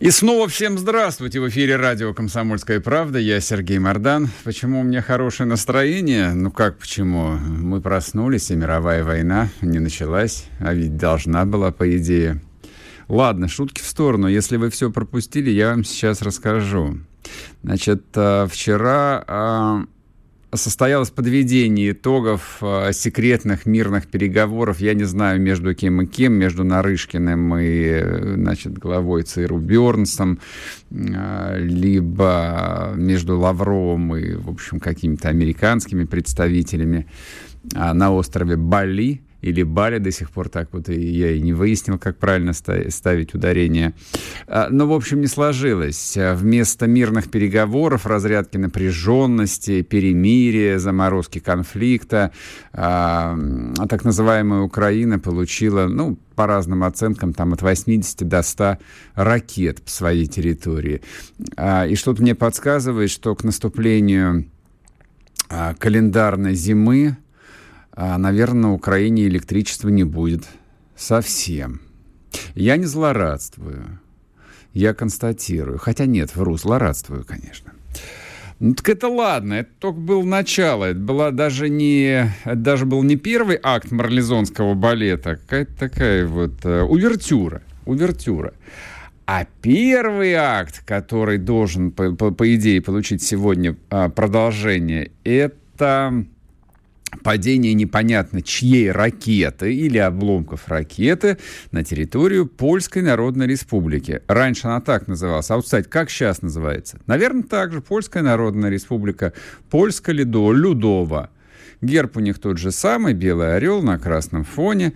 [0.00, 1.40] И снова всем здравствуйте!
[1.40, 3.18] В эфире радио «Комсомольская правда».
[3.18, 4.28] Я Сергей Мордан.
[4.44, 6.34] Почему у меня хорошее настроение?
[6.34, 7.30] Ну как почему?
[7.30, 12.40] Мы проснулись, и мировая война не началась, а ведь должна была, по идее.
[13.08, 14.28] Ладно, шутки в сторону.
[14.28, 16.98] Если вы все пропустили, я вам сейчас расскажу.
[17.64, 19.84] Значит, э, вчера а,
[20.54, 26.64] состоялось подведение итогов э, секретных мирных переговоров, я не знаю, между кем и кем, между
[26.64, 30.40] Нарышкиным и, э, значит, главой ЦРУ Бернсом,
[30.90, 37.06] э, либо между Лавровым и, в общем, какими-то американскими представителями
[37.74, 41.98] на острове Бали или Бали до сих пор так вот и я и не выяснил,
[41.98, 43.94] как правильно ставить ударение.
[44.46, 46.16] А, но, в общем, не сложилось.
[46.16, 52.32] Вместо мирных переговоров, разрядки напряженности, перемирия, заморозки конфликта,
[52.72, 53.38] а,
[53.88, 58.78] так называемая Украина получила, ну, по разным оценкам, там от 80 до 100
[59.14, 61.00] ракет по своей территории.
[61.56, 64.46] А, и что-то мне подсказывает, что к наступлению
[65.78, 67.16] календарной зимы
[68.00, 70.46] а, наверное, на Украине электричества не будет
[70.94, 71.80] совсем.
[72.54, 73.98] Я не злорадствую,
[74.72, 75.78] я констатирую.
[75.78, 77.72] Хотя нет, вру, злорадствую, конечно.
[78.60, 80.84] Ну, так это ладно, это только было начало.
[80.84, 86.64] Это была даже не, это даже был не первый акт марлезонского балета, какая-то такая вот
[86.64, 88.54] э, увертюра, увертюра.
[89.26, 96.24] А первый акт, который должен, по, по, по идее, получить сегодня а, продолжение, это
[97.22, 101.38] падение непонятно чьей ракеты или обломков ракеты
[101.70, 104.22] на территорию Польской Народной Республики.
[104.28, 105.50] Раньше она так называлась.
[105.50, 106.98] А вот, кстати, как сейчас называется?
[107.06, 107.80] Наверное, так же.
[107.80, 109.32] Польская Народная Республика.
[109.70, 111.30] Польская Лидо, Людова.
[111.80, 114.92] Герб у них тот же самый, белый орел на красном фоне.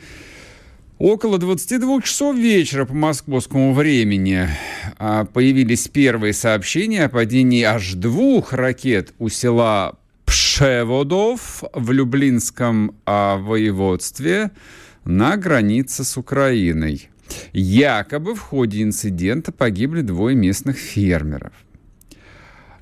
[0.99, 4.49] Около 22 часов вечера по московскому времени
[4.99, 9.99] а, появились первые сообщения о падении аж двух ракет у села
[10.33, 14.51] Пшеводов в Люблинском а, воеводстве
[15.05, 17.11] на границе с Украиной.
[17.53, 21.53] Якобы в ходе инцидента погибли двое местных фермеров.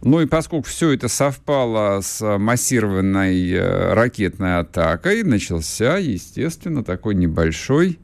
[0.00, 7.98] Ну и поскольку все это совпало с массированной э, ракетной атакой, начался, естественно, такой небольшой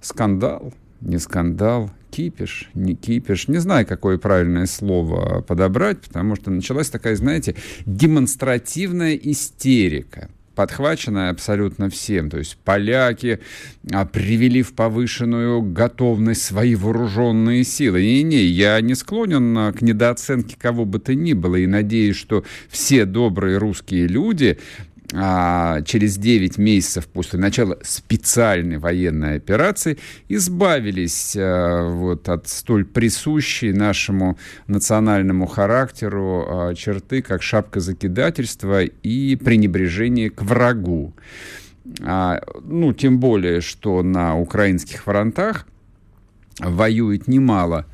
[0.00, 3.46] скандал, не скандал, кипиш, не кипиш.
[3.46, 7.54] Не знаю, какое правильное слово подобрать, потому что началась такая, знаете,
[7.86, 12.30] демонстративная истерика подхваченная абсолютно всем.
[12.30, 13.38] То есть поляки
[13.92, 18.02] а, привели в повышенную готовность свои вооруженные силы.
[18.02, 22.16] И не, я не склонен а, к недооценке кого бы то ни было, и надеюсь,
[22.16, 24.58] что все добрые русские люди
[25.14, 29.98] а, через 9 месяцев после начала специальной военной операции
[30.28, 39.36] избавились а, вот, от столь присущей нашему национальному характеру а, черты, как шапка закидательства и
[39.36, 41.14] пренебрежение к врагу.
[42.02, 45.66] А, ну, тем более, что на украинских фронтах
[46.58, 47.86] воюет немало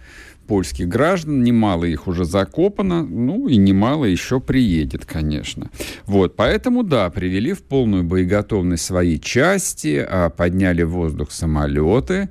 [0.47, 5.71] польских граждан, немало их уже закопано, ну и немало еще приедет, конечно.
[6.07, 12.29] Вот, поэтому, да, привели в полную боеготовность свои части, а, подняли в воздух самолеты,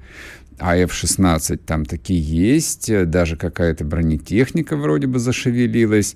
[0.59, 6.15] а F-16 там такие есть, даже какая-то бронетехника вроде бы зашевелилась.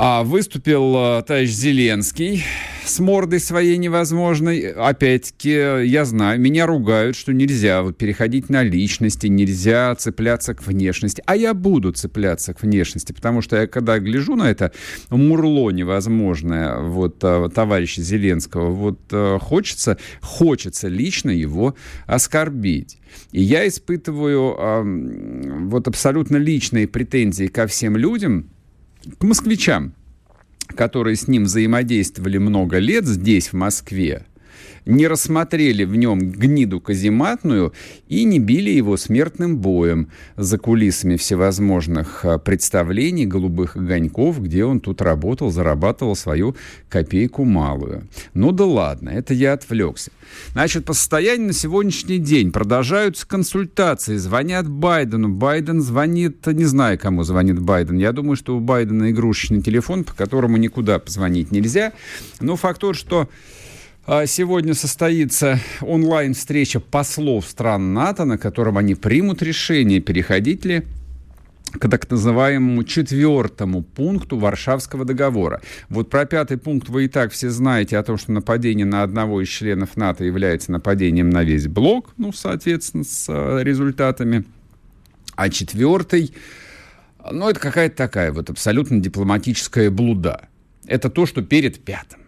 [0.00, 2.44] А выступил а, товарищ Зеленский
[2.84, 4.70] с мордой своей невозможной.
[4.70, 11.20] Опять-таки, я знаю, меня ругают, что нельзя вот переходить на личности, нельзя цепляться к внешности.
[11.26, 14.70] А я буду цепляться к внешности, потому что я когда гляжу на это
[15.10, 21.74] мурло невозможное вот а, товарища Зеленского, вот а, хочется, хочется лично его
[22.06, 22.98] оскорбить.
[23.32, 28.50] И я испытываю э, вот абсолютно личные претензии ко всем людям,
[29.18, 29.94] к москвичам,
[30.74, 34.26] которые с ним взаимодействовали много лет здесь, в Москве,
[34.86, 37.72] не рассмотрели в нем гниду казематную
[38.08, 44.80] и не били его смертным боем за кулисами всевозможных а, представлений голубых огоньков, где он
[44.80, 46.56] тут работал, зарабатывал свою
[46.88, 48.08] копейку малую.
[48.34, 50.10] Ну да ладно, это я отвлекся.
[50.52, 55.28] Значит, по состоянию на сегодняшний день продолжаются консультации, звонят Байдену.
[55.28, 57.98] Байден звонит, не знаю, кому звонит Байден.
[57.98, 61.92] Я думаю, что у Байдена игрушечный телефон, по которому никуда позвонить нельзя.
[62.40, 63.28] Но факт тот, что
[64.08, 70.84] Сегодня состоится онлайн-встреча послов стран НАТО, на котором они примут решение, переходить ли
[71.72, 75.60] к так называемому четвертому пункту Варшавского договора.
[75.90, 79.42] Вот про пятый пункт вы и так все знаете о том, что нападение на одного
[79.42, 84.46] из членов НАТО является нападением на весь блок, ну, соответственно, с а, результатами.
[85.36, 86.32] А четвертый,
[87.30, 90.48] ну, это какая-то такая вот абсолютно дипломатическая блуда.
[90.86, 92.20] Это то, что перед пятым.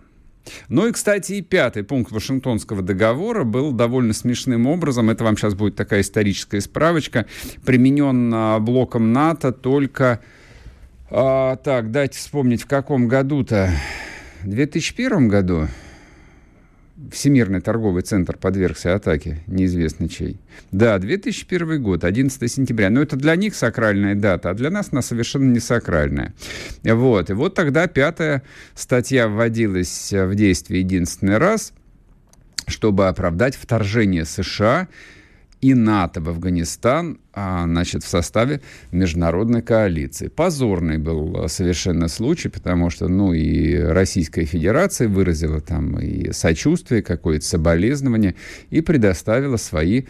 [0.68, 5.54] Ну и, кстати, и пятый пункт Вашингтонского договора был довольно смешным образом, это вам сейчас
[5.54, 7.26] будет такая историческая справочка,
[7.64, 10.20] применен а, блоком НАТО только,
[11.10, 13.70] а, так, дайте вспомнить, в каком году-то,
[14.42, 15.68] в 2001 году,
[17.10, 20.38] Всемирный торговый центр подвергся атаке, неизвестно чей.
[20.70, 22.90] Да, 2001 год, 11 сентября.
[22.90, 26.34] Но это для них сакральная дата, а для нас она совершенно не сакральная.
[26.84, 27.30] Вот.
[27.30, 28.42] И вот тогда пятая
[28.74, 31.72] статья вводилась в действие единственный раз,
[32.66, 34.88] чтобы оправдать вторжение США
[35.60, 38.60] и НАТО в Афганистан, а, значит, в составе
[38.92, 40.28] международной коалиции.
[40.28, 47.44] Позорный был совершенно случай, потому что, ну, и Российская Федерация выразила там и сочувствие, какое-то
[47.44, 48.34] соболезнование,
[48.70, 50.04] и предоставила свои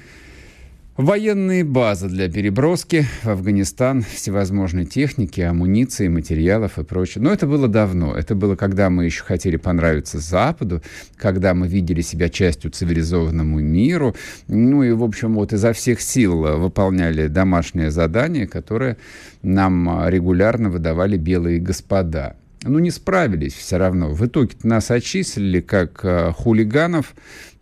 [1.01, 7.25] Военные базы для переброски в Афганистан всевозможной техники, амуниции, материалов и прочее.
[7.25, 8.15] Но это было давно.
[8.15, 10.83] Это было, когда мы еще хотели понравиться Западу,
[11.17, 14.15] когда мы видели себя частью цивилизованному миру.
[14.47, 18.99] Ну и, в общем, вот изо всех сил выполняли домашнее задание, которое
[19.41, 22.37] нам регулярно выдавали белые господа.
[22.63, 24.11] Ну, не справились все равно.
[24.11, 27.15] В итоге нас отчислили как э, хулиганов,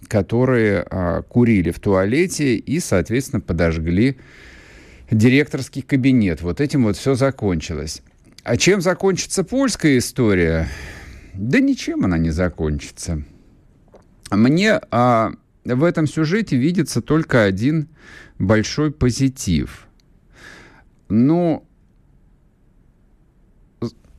[0.09, 4.19] которые а, курили в туалете и, соответственно, подожгли
[5.11, 6.43] директорский кабинет.
[6.43, 8.03] Вот этим вот все закончилось.
[8.43, 10.69] А чем закончится польская история?
[11.35, 13.23] Да ничем она не закончится.
[14.31, 15.33] Мне а,
[15.65, 17.89] в этом сюжете видится только один
[18.39, 19.87] большой позитив.
[21.09, 21.68] Ну,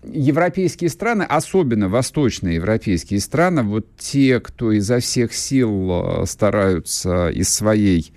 [0.03, 7.49] европейские страны, особенно восточные европейские страны, вот те, кто изо всех сил э, стараются из
[7.53, 8.11] своей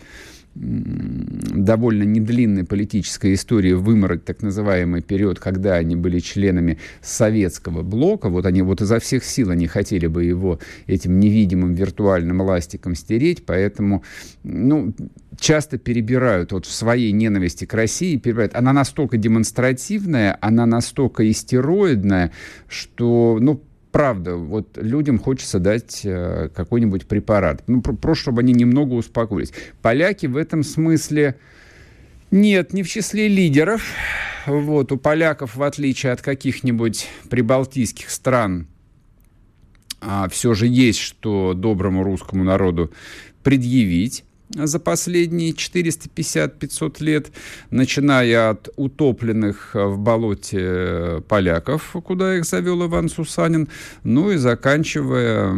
[0.54, 8.44] довольно недлинной политической истории вымороть так называемый период, когда они были членами советского блока, вот
[8.44, 14.04] они вот изо всех сил они хотели бы его этим невидимым виртуальным ластиком стереть, поэтому,
[14.42, 14.94] ну,
[15.38, 18.54] часто перебирают вот в своей ненависти к России, перебирают.
[18.54, 22.30] Она настолько демонстративная, она настолько истероидная,
[22.68, 23.62] что, ну,
[23.92, 27.62] правда, вот людям хочется дать э, какой-нибудь препарат.
[27.68, 29.52] Ну, просто чтобы они немного успокоились.
[29.82, 31.36] Поляки в этом смысле...
[32.30, 33.84] Нет, не в числе лидеров.
[34.46, 38.66] Вот, у поляков, в отличие от каких-нибудь прибалтийских стран,
[40.00, 42.90] а, все же есть что доброму русскому народу
[43.42, 47.32] предъявить за последние 450-500 лет,
[47.70, 53.68] начиная от утопленных в болоте поляков, куда их завел Иван Сусанин,
[54.04, 55.54] ну и заканчивая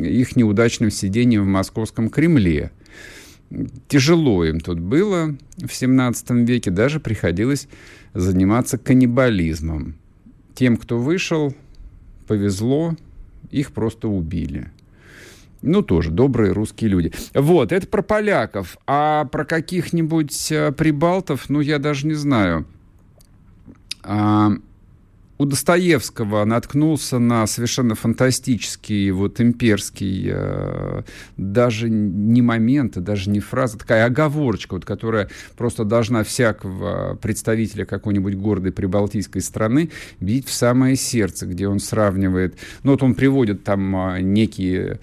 [0.00, 2.70] их неудачным сидением в московском Кремле.
[3.88, 7.66] Тяжело им тут было в 17 веке, даже приходилось
[8.12, 9.96] заниматься каннибализмом.
[10.54, 11.54] Тем, кто вышел,
[12.26, 12.94] повезло,
[13.50, 14.70] их просто убили.
[15.62, 17.12] Ну, тоже добрые русские люди.
[17.34, 18.76] Вот, это про поляков.
[18.86, 22.66] А про каких-нибудь э, прибалтов, ну, я даже не знаю.
[24.02, 24.52] А,
[25.38, 31.02] у Достоевского наткнулся на совершенно фантастический, вот имперский, э,
[31.36, 38.34] даже не момент, даже не фраза, такая оговорочка, вот, которая просто должна всякого представителя какой-нибудь
[38.34, 44.14] гордой прибалтийской страны бить в самое сердце, где он сравнивает, ну вот он приводит там
[44.14, 44.98] э, некие а,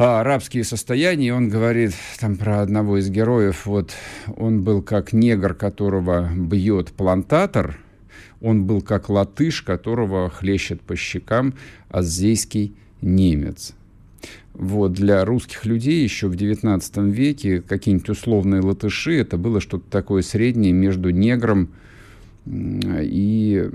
[0.00, 3.92] арабские состояния, он говорит там про одного из героев, вот
[4.34, 7.78] он был как негр, которого бьет плантатор,
[8.40, 11.52] он был как латыш, которого хлещет по щекам
[11.90, 13.74] азейский немец.
[14.54, 20.22] Вот, для русских людей еще в XIX веке какие-нибудь условные латыши, это было что-то такое
[20.22, 21.68] среднее между негром
[22.46, 23.70] и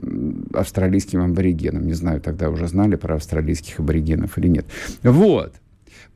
[0.54, 1.86] австралийским аборигеном.
[1.86, 4.66] Не знаю, тогда уже знали про австралийских аборигенов или нет.
[5.04, 5.54] Вот.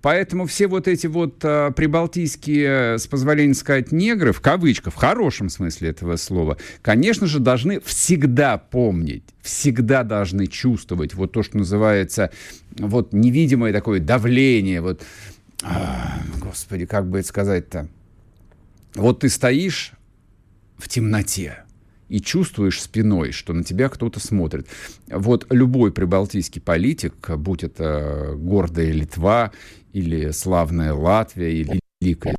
[0.01, 5.49] Поэтому все вот эти вот а, прибалтийские, с позволения сказать, негры, в кавычках, в хорошем
[5.49, 12.31] смысле этого слова, конечно же, должны всегда помнить, всегда должны чувствовать вот то, что называется
[12.77, 15.03] вот невидимое такое давление, вот,
[15.63, 17.89] а, господи, как бы это сказать-то,
[18.95, 19.91] вот ты стоишь
[20.77, 21.63] в темноте,
[22.09, 24.67] и чувствуешь спиной, что на тебя кто-то смотрит.
[25.07, 29.51] Вот любой прибалтийский политик, будь это гордая Литва
[29.93, 32.35] или славная Латвия или великая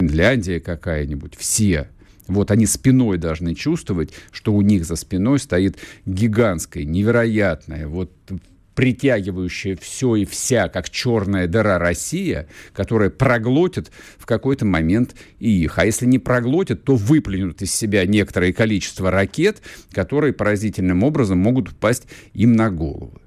[0.00, 1.88] Финляндия какая-нибудь, все
[2.28, 8.12] вот они спиной должны чувствовать, что у них за спиной стоит гигантская, невероятная, вот
[8.74, 15.78] притягивающая все и вся, как черная дыра Россия, которая проглотит в какой-то момент и их.
[15.78, 21.70] А если не проглотит, то выплюнут из себя некоторое количество ракет, которые поразительным образом могут
[21.70, 23.18] упасть им на головы.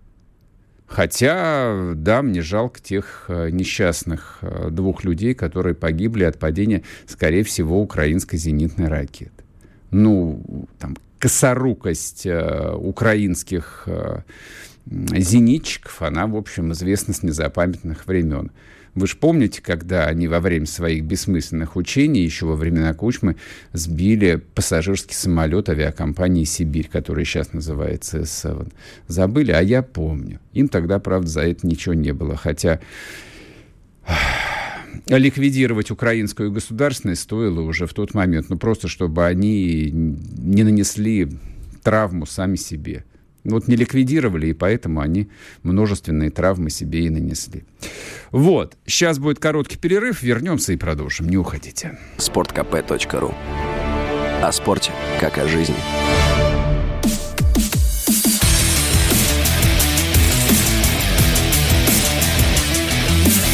[0.90, 7.44] Хотя, да, мне жалко тех э, несчастных э, двух людей, которые погибли от падения, скорее
[7.44, 9.44] всего, украинской зенитной ракеты.
[9.92, 14.22] Ну, там, косорукость э, украинских э,
[14.88, 18.52] зенитчиков, она, в общем, известна с незапамятных времен.
[18.96, 23.36] Вы же помните, когда они во время своих бессмысленных учений, еще во времена Кучмы,
[23.74, 28.72] сбили пассажирский самолет авиакомпании «Сибирь», который сейчас называется С-7.
[29.08, 29.52] Забыли?
[29.52, 30.40] А я помню.
[30.54, 32.36] Им тогда, правда, за это ничего не было.
[32.36, 32.80] Хотя
[35.08, 38.50] ликвидировать украинскую государственность стоило уже в тот момент.
[38.50, 41.30] Ну, просто чтобы они не нанесли
[41.84, 43.06] травму сами себе.
[43.50, 45.30] Вот не ликвидировали, и поэтому они
[45.64, 47.64] множественные травмы себе и нанесли.
[48.32, 48.78] Вот.
[48.86, 50.22] Сейчас будет короткий перерыв.
[50.22, 51.28] Вернемся и продолжим.
[51.30, 51.98] Не уходите.
[52.18, 53.34] sportkp.ru
[54.42, 55.76] О спорте, как о жизни.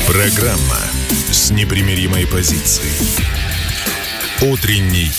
[0.07, 0.79] Программа
[1.31, 2.89] с непримиримой позицией.
[4.41, 5.11] Утренний.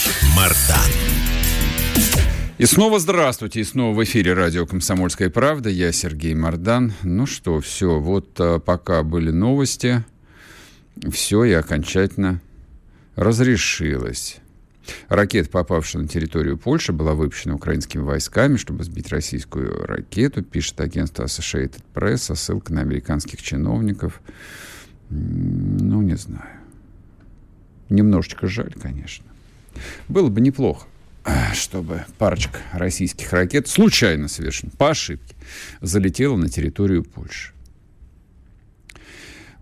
[2.58, 5.68] И снова здравствуйте, и снова в эфире радио «Комсомольская правда».
[5.68, 6.94] Я Сергей Мордан.
[7.02, 10.02] Ну что, все, вот а, пока были новости,
[11.12, 12.40] все и окончательно
[13.14, 14.38] разрешилось.
[15.10, 21.24] Ракета, попавшая на территорию Польши, была выпущена украинскими войсками, чтобы сбить российскую ракету, пишет агентство
[21.24, 24.22] Associated Press, со ссылкой на американских чиновников.
[25.10, 26.56] Ну, не знаю.
[27.90, 29.26] Немножечко жаль, конечно.
[30.08, 30.86] Было бы неплохо
[31.54, 35.34] чтобы парочка российских ракет случайно совершенно, по ошибке,
[35.80, 37.52] залетела на территорию Польши.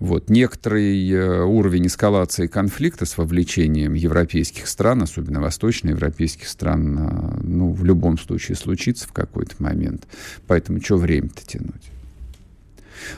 [0.00, 0.28] Вот.
[0.28, 7.84] Некоторый э, уровень эскалации конфликта с вовлечением европейских стран, особенно восточноевропейских стран, э, ну, в
[7.84, 10.06] любом случае случится в какой-то момент.
[10.46, 11.90] Поэтому что время-то тянуть?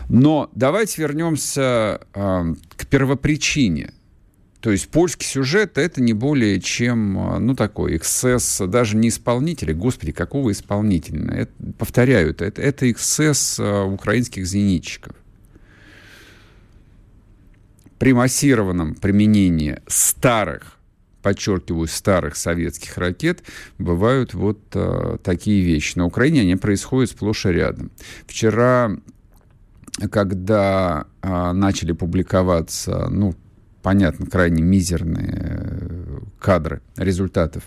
[0.09, 3.93] Но давайте вернемся э, к первопричине
[4.61, 9.75] то есть польский сюжет это не более чем, а, ну, такой эксцесс даже не исполнителя,
[9.75, 11.31] господи, какого исполнителя?
[11.33, 15.15] Это, повторяю, это, это эксцесс а, украинских зенитчиков.
[17.99, 20.77] При массированном применении старых,
[21.23, 23.43] подчеркиваю, старых советских ракет
[23.79, 25.99] бывают вот а, такие вещи.
[25.99, 27.91] На Украине они происходят сплошь и рядом.
[28.27, 28.97] Вчера
[30.11, 33.35] когда а, начали публиковаться, ну,
[33.87, 37.63] понятно, крайне мизерные э, кадры результатов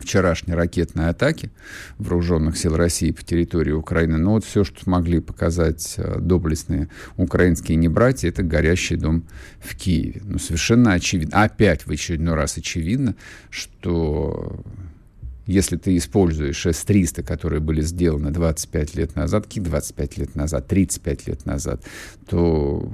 [0.00, 1.52] вчерашней ракетной атаки
[1.98, 4.18] вооруженных сил России по территории Украины.
[4.18, 9.22] Но вот все, что смогли показать э, доблестные украинские небратья, это горящий дом
[9.60, 10.20] в Киеве.
[10.24, 13.14] Ну, совершенно очевидно, опять в очередной раз очевидно,
[13.50, 14.64] что
[15.46, 21.28] если ты используешь С-300, которые были сделаны 25 лет назад, какие 25 лет назад, 35
[21.28, 21.84] лет назад,
[22.26, 22.90] то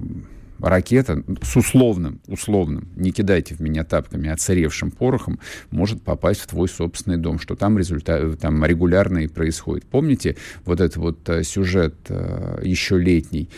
[0.63, 5.39] ракета с условным, условным, не кидайте в меня тапками, отсыревшим порохом,
[5.71, 9.85] может попасть в твой собственный дом, что там, результат, там регулярно и происходит.
[9.87, 13.49] Помните вот этот вот э, сюжет э, еще летний,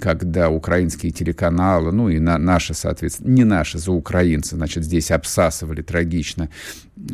[0.00, 5.82] когда украинские телеканалы, ну и на, наши, соответственно, не наши, за украинцы, значит, здесь обсасывали
[5.82, 6.48] трагично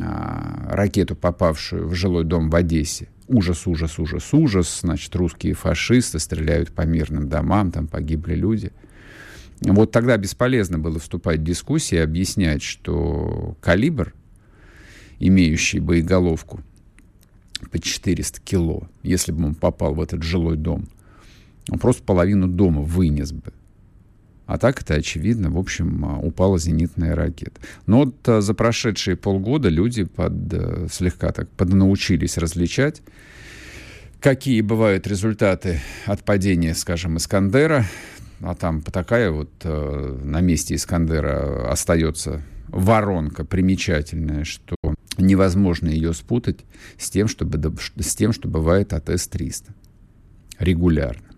[0.01, 3.09] а, ракету, попавшую в жилой дом в Одессе.
[3.29, 4.81] Ужас, ужас, ужас, ужас.
[4.83, 8.73] Значит, русские фашисты стреляют по мирным домам, там погибли люди.
[9.65, 14.13] Вот тогда бесполезно было вступать в дискуссии и объяснять, что калибр,
[15.21, 16.61] имеющий боеголовку
[17.71, 20.89] по 400 кило, если бы он попал в этот жилой дом,
[21.71, 23.53] он просто половину дома вынес бы.
[24.47, 27.61] А так это очевидно, в общем, упала зенитная ракета.
[27.87, 33.01] Но вот а, за прошедшие полгода люди под, э, слегка так поднаучились различать
[34.23, 37.85] какие бывают результаты от падения, скажем, Искандера,
[38.43, 44.77] а там такая вот э, на месте Искандера остается воронка примечательная, что
[45.19, 46.61] невозможно ее спутать
[46.99, 47.59] с тем, чтобы,
[47.99, 49.71] с тем, что бывает от С-300
[50.59, 51.29] регулярно.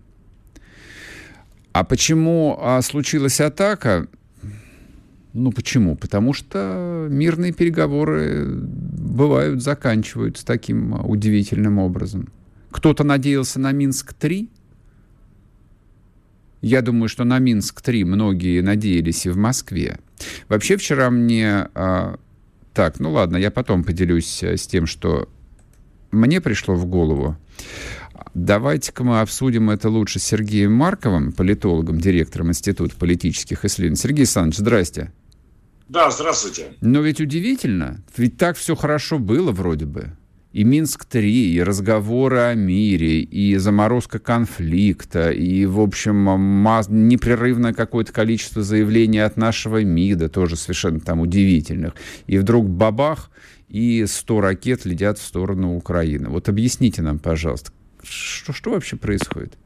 [1.73, 4.07] А почему а, случилась атака?
[5.33, 5.97] Ну почему?
[5.97, 12.29] Потому что мирные переговоры бывают, заканчиваются таким удивительным образом.
[12.71, 14.47] Кто-то надеялся на Минск-3.
[16.61, 19.99] Я думаю, что на Минск-3 многие надеялись и в Москве.
[20.47, 21.69] Вообще вчера мне...
[21.75, 22.17] А,
[22.73, 25.29] так, ну ладно, я потом поделюсь э, с тем, что
[26.11, 27.37] мне пришло в голову.
[28.33, 33.97] Давайте-ка мы обсудим это лучше с Сергеем Марковым, политологом, директором Института политических исследований.
[33.97, 35.11] Сергей Александрович, здрасте.
[35.87, 36.73] Да, здравствуйте.
[36.81, 40.17] Но ведь удивительно, ведь так все хорошо было вроде бы.
[40.55, 46.23] И Минск-3, и разговоры о мире, и заморозка конфликта, и, в общем,
[47.09, 51.95] непрерывное какое-то количество заявлений от нашего МИДа, тоже совершенно там удивительных.
[52.27, 53.31] И вдруг бабах,
[53.67, 56.29] и 100 ракет летят в сторону Украины.
[56.29, 59.57] Вот объясните нам, пожалуйста, что, что вообще происходит?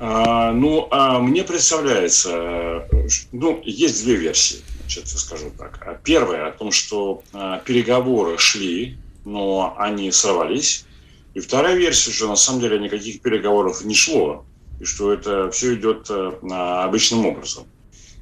[0.00, 2.86] А, ну, а мне представляется,
[3.32, 6.02] ну, есть две версии, значит, я скажу так.
[6.04, 10.86] Первая о том, что а, переговоры шли, но они сорвались.
[11.34, 14.44] И вторая версия, что на самом деле никаких переговоров не шло,
[14.80, 17.64] и что это все идет а, обычным образом.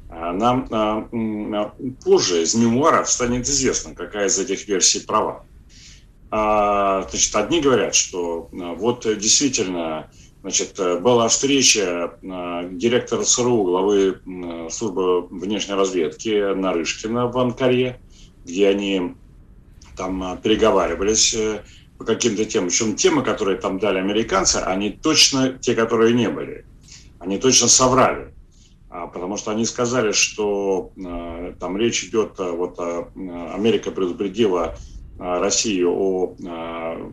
[0.08, 5.44] А, нам а, позже из мемуаров станет известно, какая из этих версий права.
[6.34, 14.18] А, значит, одни говорят, что а, вот действительно значит, была встреча а, директора ЦРУ, главы
[14.70, 18.00] службы внешней разведки Нарышкина в Анкаре,
[18.46, 19.14] где они
[19.96, 21.62] там переговаривались э,
[21.98, 22.68] по каким-то темам.
[22.68, 26.64] Причем темы, которые там дали американцы, они точно те, которые не были.
[27.18, 28.32] Они точно соврали.
[28.88, 30.92] Потому что они сказали, что
[31.58, 34.91] там речь идет, вот Америка предупредила Э,
[35.24, 37.10] Россию о э,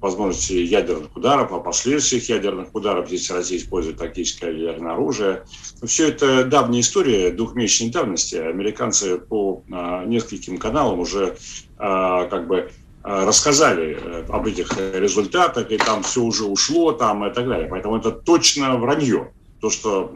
[0.00, 5.44] возможности ядерных ударов, о последствиях ядерных ударов, если Россия использует тактическое ядерное оружие.
[5.82, 8.36] Все это давняя история, двухмесячной давности.
[8.36, 11.36] Американцы по э, нескольким каналам уже
[11.76, 12.70] как бы
[13.02, 13.96] рассказали
[14.28, 17.68] об этих результатах, и там все уже ушло там и так далее.
[17.68, 19.32] Поэтому это точно вранье.
[19.62, 20.10] То, что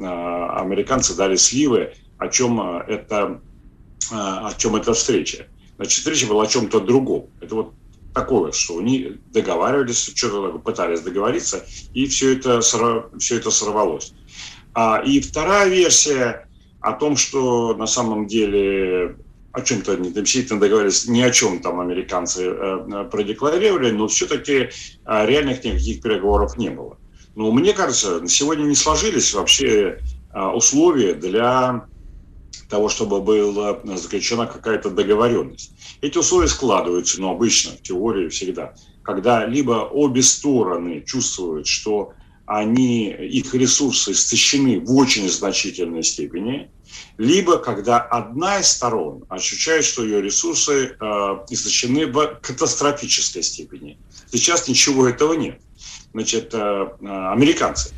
[0.56, 3.40] американцы дали сливы, о чем это,
[4.10, 5.46] о чем эта встреча.
[5.76, 7.26] Значит, речь была о чем-то другом.
[7.40, 7.74] Это вот
[8.14, 14.12] такое, что они договаривались, что-то пытались договориться, и все это, все это сорвалось.
[14.72, 16.48] А, и вторая версия
[16.80, 19.16] о том, что на самом деле
[19.52, 25.26] о чем-то они действительно договорились, ни о чем там американцы э, продекларировали, но все-таки э,
[25.26, 26.98] реальных никаких переговоров не было.
[27.36, 30.00] Но мне кажется, сегодня не сложились вообще
[30.34, 31.86] э, условия для
[32.74, 35.70] того, чтобы была заключена какая-то договоренность.
[36.00, 42.14] Эти условия складываются, но обычно, в теории всегда, когда либо обе стороны чувствуют, что
[42.46, 46.68] они, их ресурсы истощены в очень значительной степени,
[47.16, 51.04] либо когда одна из сторон ощущает, что ее ресурсы э,
[51.50, 53.98] истощены в катастрофической степени.
[54.32, 55.60] Сейчас ничего этого нет.
[56.12, 57.94] Значит, э, э американцы,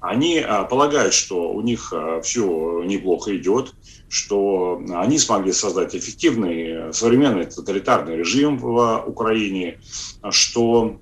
[0.00, 3.74] они э, полагают, что у них э, все неплохо идет,
[4.08, 9.80] что они смогли создать эффективный современный тоталитарный режим в Украине,
[10.30, 10.98] что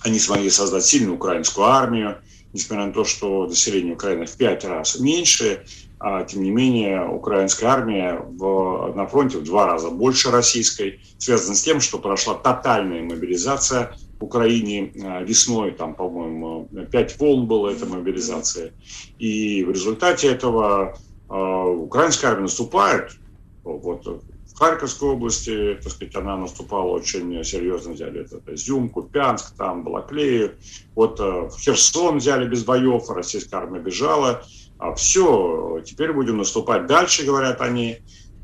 [0.00, 2.18] они смогли создать сильную украинскую армию,
[2.52, 5.64] несмотря на то, что население Украины в пять раз меньше,
[5.98, 11.54] а, тем не менее украинская армия в, на фронте в два раза больше российской, связано
[11.54, 17.86] с тем, что прошла тотальная мобилизация Украине а, весной, там, по-моему, пять волн было эта
[17.86, 18.72] мобилизация.
[19.18, 20.96] И в результате этого
[21.28, 23.12] а, украинская армия наступает.
[23.64, 29.56] Вот в Харьковской области, так сказать, она наступала очень серьезно, взяли это, это Изюм, Купянск,
[29.56, 30.56] там, Балаклею.
[30.94, 34.44] Вот э, в Херсон взяли без боев, российская армия бежала.
[34.78, 37.98] А все, теперь будем наступать дальше, говорят они.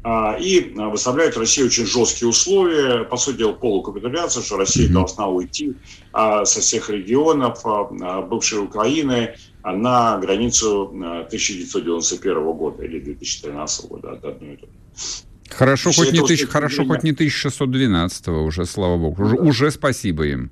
[0.05, 5.75] А, и выставляют России очень жесткие условия, по сути дела полукапитуляция, что Россия должна уйти
[6.13, 7.63] со всех регионов
[8.29, 9.35] бывшей Украины,
[9.65, 14.69] на границу 1991 э, года или 2013 года от одной и той
[15.51, 19.23] Хорошо, хоть не, тысяч, хорошо хоть не 1612 уже, слава богу.
[19.23, 19.43] Уже, да.
[19.43, 20.51] уже спасибо им.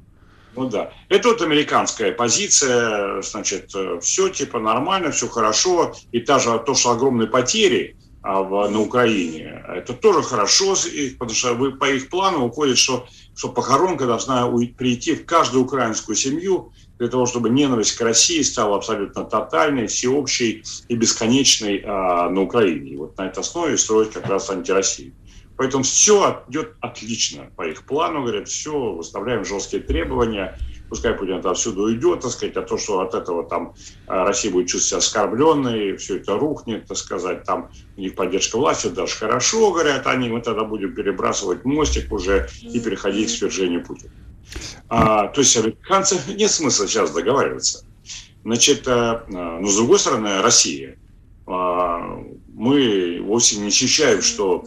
[0.56, 0.90] Ну да.
[1.10, 5.94] Это вот американская позиция, значит, э, все типа нормально, все хорошо.
[6.12, 9.62] И даже то, что огромные потери, а, в, на Украине.
[9.68, 10.74] Это тоже хорошо,
[11.18, 16.16] потому что вы, по их плану уходит, что, что похоронка должна прийти в каждую украинскую
[16.16, 22.42] семью для того, чтобы ненависть к России стала абсолютно тотальной, всеобщей и бесконечной а, на
[22.42, 22.92] Украине.
[22.92, 25.12] И вот на этой основе строить как раз антироссию.
[25.56, 31.82] Поэтому все идет отлично по их плану, говорят, все, выставляем жесткие требования, пускай Путин отсюда
[31.82, 33.74] уйдет, так сказать, а то, что от этого там
[34.06, 38.56] а, Россия будет чувствовать себя оскорбленной, все это рухнет, так сказать, там у них поддержка
[38.56, 43.84] власти, даже хорошо, говорят они, мы тогда будем перебрасывать мостик уже и переходить к свержению
[43.84, 44.12] Путина.
[44.88, 47.84] А, то есть американцы нет смысла сейчас договариваться.
[48.44, 50.98] Значит, а, но с другой стороны, Россия.
[51.46, 52.22] А,
[52.54, 54.64] мы вовсе не ощущаем, что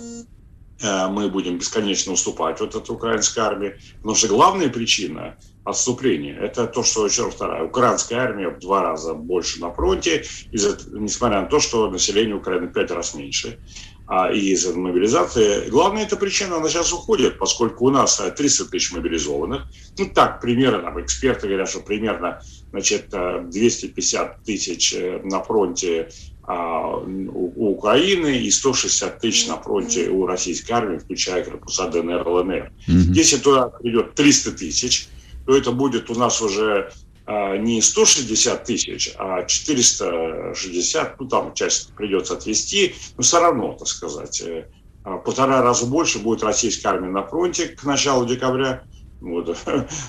[0.81, 3.73] мы будем бесконечно уступать вот от украинской армии.
[3.97, 5.37] Потому что главная причина
[5.69, 10.23] отступления– это то, что, еще раз вторая, украинская армия в два раза больше на фронте,
[10.51, 13.59] несмотря на то, что население Украины в пять раз меньше
[14.07, 15.69] а, и из мобилизации.
[15.69, 19.67] Главная эта причина, она сейчас уходит, поскольку у нас 300 тысяч мобилизованных.
[19.97, 26.09] Ну так, примерно, эксперты говорят, что примерно значит, 250 тысяч э, на фронте
[26.51, 32.71] у Украины и 160 тысяч на фронте у российской армии, включая корпуса ДНР, ЛНР.
[32.87, 33.13] Mm-hmm.
[33.13, 35.09] Если туда придет 300 тысяч,
[35.45, 36.91] то это будет у нас уже
[37.31, 43.87] а, не 160 тысяч, а 460, ну там часть придется отвести, но все равно, так
[43.87, 44.65] сказать, э,
[45.03, 48.81] а, полтора раза больше будет российская армия на фронте к началу декабря.
[49.21, 49.55] Вот,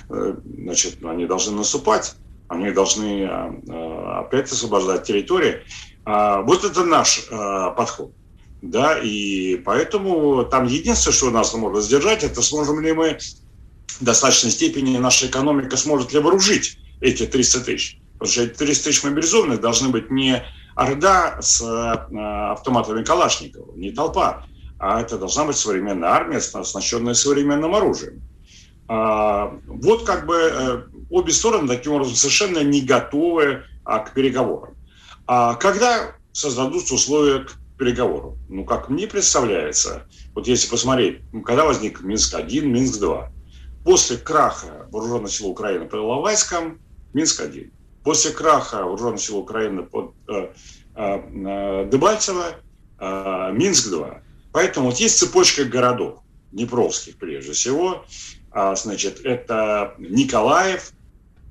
[0.09, 2.15] э, значит, они должны наступать,
[2.47, 5.61] они должны а, опять освобождать территории.
[6.05, 8.11] Вот это наш подход.
[8.61, 13.17] Да, и поэтому там единственное, что нас может сдержать, это сможем ли мы
[13.99, 17.99] в достаточной степени наша экономика сможет ли вооружить эти 300 тысяч.
[18.13, 20.43] Потому что эти 300 тысяч мобилизованных должны быть не
[20.75, 22.17] орда с э,
[22.51, 24.45] автоматами Калашникова, не толпа,
[24.79, 28.21] а это должна быть современная армия, оснащенная современным оружием.
[28.87, 34.75] А, вот как бы э, обе стороны таким образом совершенно не готовы а, к переговорам.
[35.27, 38.37] А когда создадутся условия к переговору?
[38.49, 43.29] Ну, как мне представляется, вот если посмотреть, когда возник Минск-1, Минск-2,
[43.83, 46.79] после краха вооруженных сил Украины под Иловайском
[47.13, 47.71] Минск-1.
[48.03, 50.49] После краха вооруженных сил Украины под э,
[50.95, 52.55] э, Дебальцево
[52.99, 54.21] э, Минск-2.
[54.51, 56.19] Поэтому вот есть цепочка городов,
[56.51, 58.05] Днепровских прежде всего.
[58.51, 60.91] А, значит, это Николаев,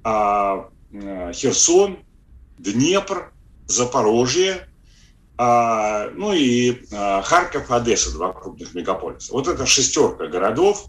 [0.04, 1.98] а, э, Херсон,
[2.58, 3.32] Днепр,
[3.70, 4.68] Запорожье,
[5.38, 9.32] а, ну и а, Харьков, Одесса, два крупных мегаполиса.
[9.32, 10.86] Вот это шестерка городов.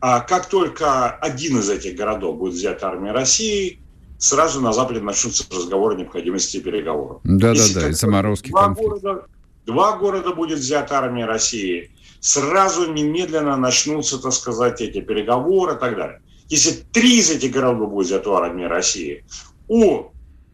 [0.00, 3.80] А как только один из этих городов будет взят армией России,
[4.18, 7.20] сразу на Западе начнутся разговоры о необходимости переговоров.
[7.24, 9.26] Да-да-да, и заморозки два Города,
[9.66, 15.96] два города будет взята армия России, сразу немедленно начнутся, так сказать, эти переговоры и так
[15.96, 16.22] далее.
[16.48, 19.24] Если три из этих городов будет взята армия России,
[19.68, 20.11] у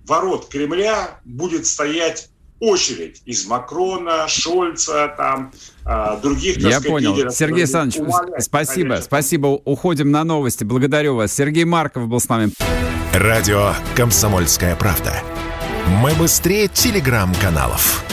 [0.09, 5.53] ворот Кремля будет стоять очередь из Макрона, Шольца, там,
[5.85, 7.15] а, других, так Я сказать, понял.
[7.15, 8.03] Лидеров, Сергей Александрович,
[8.41, 9.05] спасибо, конечно.
[9.05, 9.47] спасибо.
[9.65, 10.65] Уходим на новости.
[10.65, 11.33] Благодарю вас.
[11.33, 12.53] Сергей Марков был с нами.
[13.13, 15.15] Радио «Комсомольская правда».
[16.03, 18.05] Мы быстрее телеграм-каналов.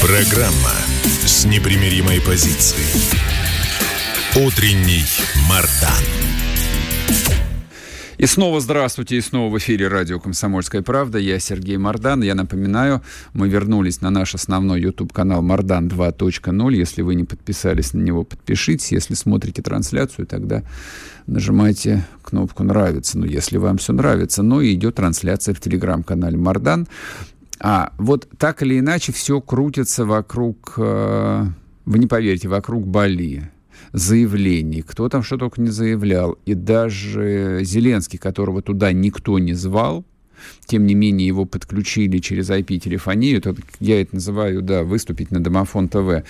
[0.00, 0.72] Программа
[1.26, 3.35] с непримиримой позицией.
[4.36, 5.02] Утренний
[5.48, 6.04] Мардан.
[8.18, 11.16] И снова здравствуйте, и снова в эфире радио «Комсомольская правда».
[11.16, 12.22] Я Сергей Мордан.
[12.22, 13.00] Я напоминаю,
[13.32, 16.74] мы вернулись на наш основной YouTube-канал «Мордан 2.0».
[16.74, 18.92] Если вы не подписались на него, подпишитесь.
[18.92, 20.62] Если смотрите трансляцию, тогда
[21.26, 23.18] нажимайте кнопку «Нравится».
[23.18, 24.42] Ну, если вам все нравится.
[24.42, 26.86] Но и идет трансляция в телеграм-канале «Мордан».
[27.58, 31.46] А вот так или иначе все крутится вокруг, э,
[31.86, 33.50] вы не поверите, вокруг Бали
[33.96, 36.36] заявлений, кто там что только не заявлял.
[36.44, 40.04] И даже Зеленский, которого туда никто не звал,
[40.66, 45.88] тем не менее его подключили через IP-телефонию, это, я это называю, да, выступить на Домофон
[45.88, 46.24] ТВ.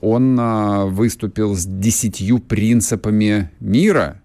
[0.00, 4.19] Он а, выступил с десятью принципами мира,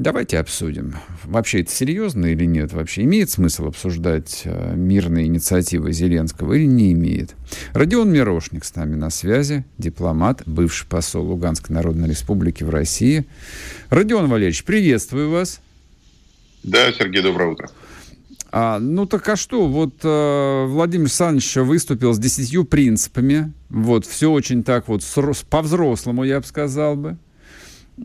[0.00, 0.94] Давайте обсудим.
[1.24, 2.72] Вообще это серьезно или нет?
[2.72, 7.34] Вообще имеет смысл обсуждать э, мирные инициативы Зеленского или не имеет?
[7.74, 13.26] Родион Мирошник с нами на связи, дипломат, бывший посол Луганской Народной Республики в России.
[13.90, 15.60] Родион Валерьевич, приветствую вас.
[16.62, 17.70] Да, Сергей, доброе утро.
[18.52, 24.30] А, ну так а что, вот э, Владимир Александрович выступил с десятью принципами, вот, все
[24.30, 25.02] очень так вот
[25.50, 27.18] по-взрослому, я бы сказал бы.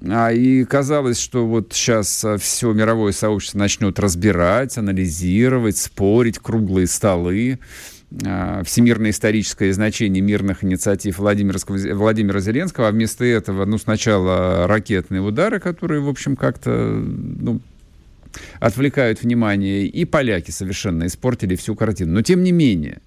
[0.03, 6.88] А, и казалось, что вот сейчас а, все мировое сообщество начнет разбирать, анализировать, спорить, круглые
[6.88, 7.60] столы.
[8.25, 11.60] А, всемирное историческое значение мирных инициатив Владимира,
[11.95, 17.60] Владимира Зеленского, а вместо этого, ну, сначала ракетные удары, которые, в общем, как-то, ну,
[18.60, 22.13] отвлекают внимание, и поляки совершенно испортили всю картину.
[22.13, 23.01] Но, тем не менее,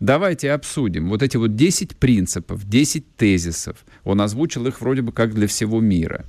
[0.00, 3.84] давайте обсудим вот эти вот 10 принципов, 10 тезисов.
[4.04, 6.24] Он озвучил их вроде бы как для всего мира.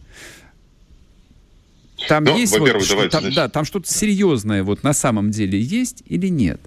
[2.08, 6.04] Там ну, есть вот, что, там, да, там что-то серьезное вот на самом деле есть
[6.06, 6.60] или нет?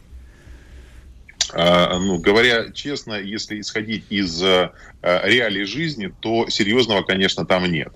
[1.53, 7.93] А, ну, говоря честно, если исходить из а, реалий жизни, то серьезного, конечно, там нет.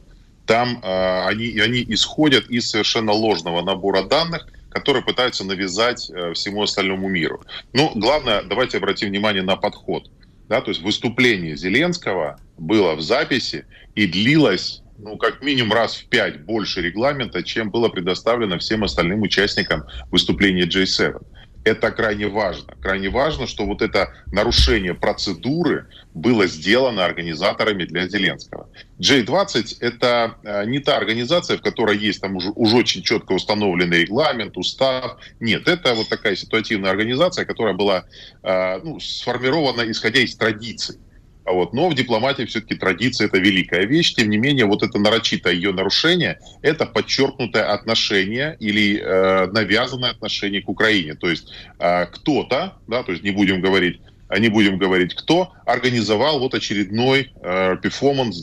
[0.46, 7.08] Там а, они, они исходят из совершенно ложного набора данных, которые пытаются навязать всему остальному
[7.08, 7.42] миру.
[7.72, 10.10] Ну, главное, давайте обратим внимание на подход.
[10.52, 16.06] Да, то есть выступление Зеленского было в записи и длилось ну, как минимум раз в
[16.10, 21.18] пять больше регламента, чем было предоставлено всем остальным участникам выступления J7
[21.64, 22.74] это крайне важно.
[22.80, 28.68] Крайне важно, что вот это нарушение процедуры было сделано организаторами для Зеленского.
[28.98, 34.00] J20— это э, не та организация, в которой есть там уже, уже очень четко установленный
[34.00, 35.18] регламент, устав.
[35.40, 38.04] Нет, это вот такая ситуативная организация, которая была
[38.42, 40.98] э, ну, сформирована исходя из традиций.
[41.44, 41.72] А вот.
[41.72, 44.14] Но в дипломатии все-таки традиция– это великая вещь.
[44.14, 50.62] Тем не менее, вот это нарочитое ее нарушение– это подчеркнутое отношение или э, навязанное отношение
[50.62, 51.14] к Украине.
[51.14, 55.52] То есть э, кто-то, да, то есть не будем говорить, а не будем говорить кто,
[55.66, 57.76] организовал вот очередной э,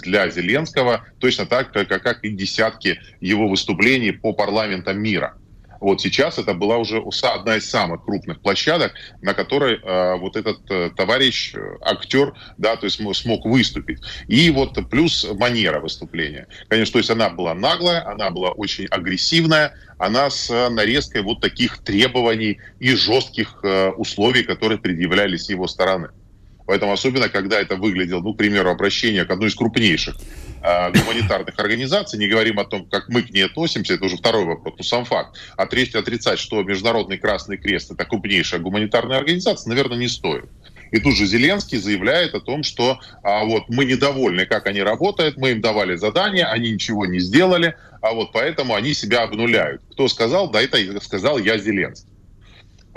[0.04, 5.39] для Зеленского, точно так, как, как и десятки его выступлений по парламентам мира.
[5.80, 10.60] Вот сейчас это была уже одна из самых крупных площадок, на которой э, вот этот
[10.70, 14.00] э, товарищ, э, актер, да, то есть смог выступить.
[14.28, 16.48] И вот плюс манера выступления.
[16.68, 21.80] Конечно, то есть она была наглая, она была очень агрессивная, она с нарезкой вот таких
[21.80, 26.10] требований и жестких э, условий, которые предъявлялись с его стороны.
[26.70, 30.16] Поэтому особенно, когда это выглядело, ну, к примеру, обращение к одной из крупнейших
[30.62, 34.46] э, гуманитарных организаций, не говорим о том, как мы к ней относимся, это уже второй
[34.46, 35.36] вопрос, ну, сам факт.
[35.58, 40.46] Отречь, отрицать, что Международный Красный Крест– это крупнейшая гуманитарная организация, наверное, не стоит.
[40.92, 45.38] И тут же Зеленский заявляет о том, что а, вот мы недовольны, как они работают,
[45.38, 49.82] мы им давали задания, они ничего не сделали, а вот поэтому они себя обнуляют.
[49.94, 50.52] Кто сказал?
[50.52, 52.19] Да, это сказал я Зеленский.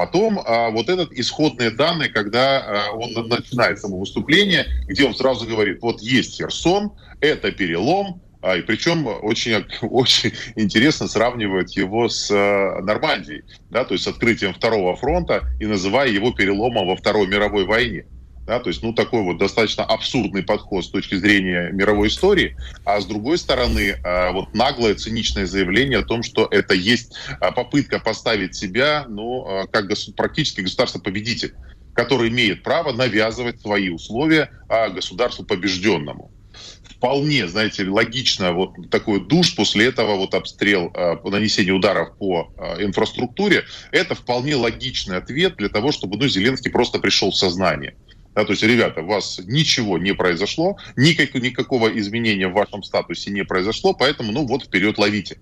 [0.03, 5.47] Потом а, вот этот исходные данные, когда а, он начинает само выступление, где он сразу
[5.47, 12.29] говорит, вот есть Херсон, это перелом, а, и причем очень, очень интересно сравнивает его с
[12.33, 17.29] а, Нормандией, да, то есть с открытием второго фронта и называя его переломом во Второй
[17.29, 18.05] мировой войне.
[18.47, 22.57] Да, то есть, ну, такой вот достаточно абсурдный подход с точки зрения мировой истории.
[22.85, 27.53] А с другой стороны, а, вот наглое, циничное заявление о том, что это есть а,
[27.53, 31.55] попытка поставить себя, ну, а, как практически государство-победитель,
[31.95, 36.31] который имеет право навязывать свои условия государству побежденному
[36.97, 40.93] вполне, знаете, логично вот такой душ после этого вот обстрел,
[41.25, 47.33] нанесение ударов по инфраструктуре, это вполне логичный ответ для того, чтобы ну, Зеленский просто пришел
[47.33, 47.97] в сознание.
[48.35, 53.31] Да, то есть, ребята, у вас ничего не произошло, никак, никакого изменения в вашем статусе
[53.31, 55.39] не произошло, поэтому, ну вот, вперед ловите.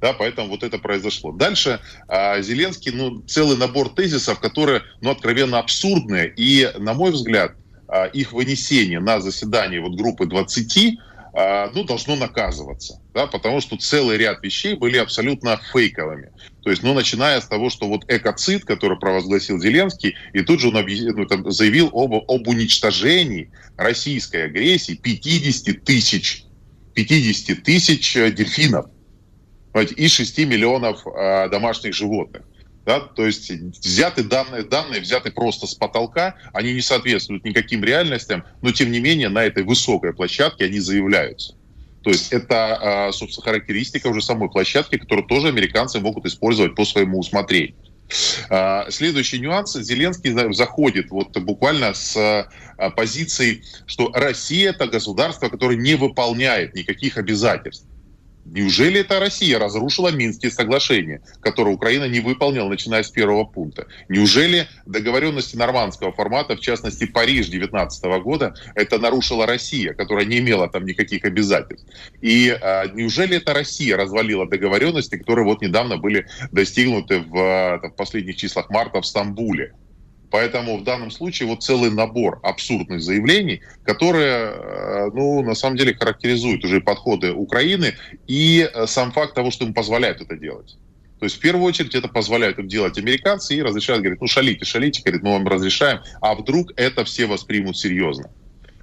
[0.00, 1.32] Да, поэтому вот это произошло.
[1.32, 6.32] Дальше а, Зеленский, ну, целый набор тезисов, которые, ну, откровенно абсурдные.
[6.36, 7.54] И, на мой взгляд,
[7.88, 13.76] а, их вынесение на заседание вот группы 20 а, ну, должно наказываться, да, потому что
[13.76, 16.32] целый ряд вещей были абсолютно фейковыми.
[16.62, 20.68] То есть, ну, начиная с того, что вот экоцид, который провозгласил Зеленский, и тут же
[20.68, 26.44] он объяснил, ну, там, заявил об, об уничтожении российской агрессии 50 тысяч,
[26.94, 28.86] 50 тысяч э, дельфинов
[29.96, 32.42] и 6 миллионов э, домашних животных.
[32.88, 33.00] Да?
[33.00, 38.72] То есть взяты данные, данные взяты просто с потолка, они не соответствуют никаким реальностям, но
[38.72, 41.54] тем не менее на этой высокой площадке они заявляются.
[42.02, 46.86] То есть это, а, собственно, характеристика уже самой площадки, которую тоже американцы могут использовать по
[46.86, 47.76] своему усмотрению.
[48.48, 49.74] А, следующий нюанс.
[49.74, 57.18] Зеленский заходит вот буквально с а, позиции, что Россия это государство, которое не выполняет никаких
[57.18, 57.84] обязательств.
[58.50, 63.86] Неужели это Россия разрушила Минские соглашения, которые Украина не выполнила, начиная с первого пункта?
[64.08, 70.68] Неужели договоренности нормандского формата, в частности Париж 19 года, это нарушила Россия, которая не имела
[70.68, 71.86] там никаких обязательств?
[72.22, 78.36] И а, неужели это Россия развалила договоренности, которые вот недавно были достигнуты в, в последних
[78.36, 79.74] числах марта в Стамбуле?
[80.30, 85.94] Поэтому в данном случае вот целый набор абсурдных заявлений, которые, э, ну, на самом деле
[85.94, 87.94] характеризуют уже подходы Украины
[88.26, 90.76] и э, сам факт того, что им позволяют это делать.
[91.18, 94.64] То есть в первую очередь это позволяют им делать американцы и разрешают, говорят, ну шалите,
[94.64, 98.30] шалите, говорит, мы вам разрешаем, а вдруг это все воспримут серьезно.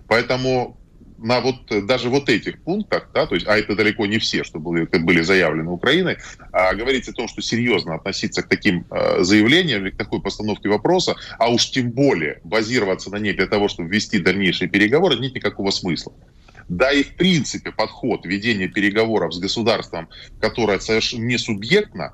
[0.07, 0.77] Поэтому
[1.17, 4.59] на вот даже вот этих пунктах, да, то есть, а это далеко не все, что
[4.59, 6.17] были, были заявлены Украиной,
[6.51, 10.69] а, говорить о том, что серьезно относиться к таким а, заявлениям или к такой постановке
[10.69, 15.35] вопроса, а уж тем более базироваться на ней для того, чтобы вести дальнейшие переговоры, нет
[15.35, 16.13] никакого смысла.
[16.67, 20.09] Да и в принципе подход ведения переговоров с государством,
[20.41, 22.13] которое совершенно не субъектно,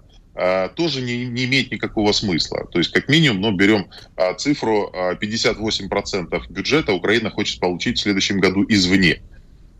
[0.75, 2.65] тоже не, не имеет никакого смысла.
[2.71, 8.01] То есть, как минимум, ну, берем а, цифру, а, 58% бюджета Украина хочет получить в
[8.01, 9.21] следующем году извне.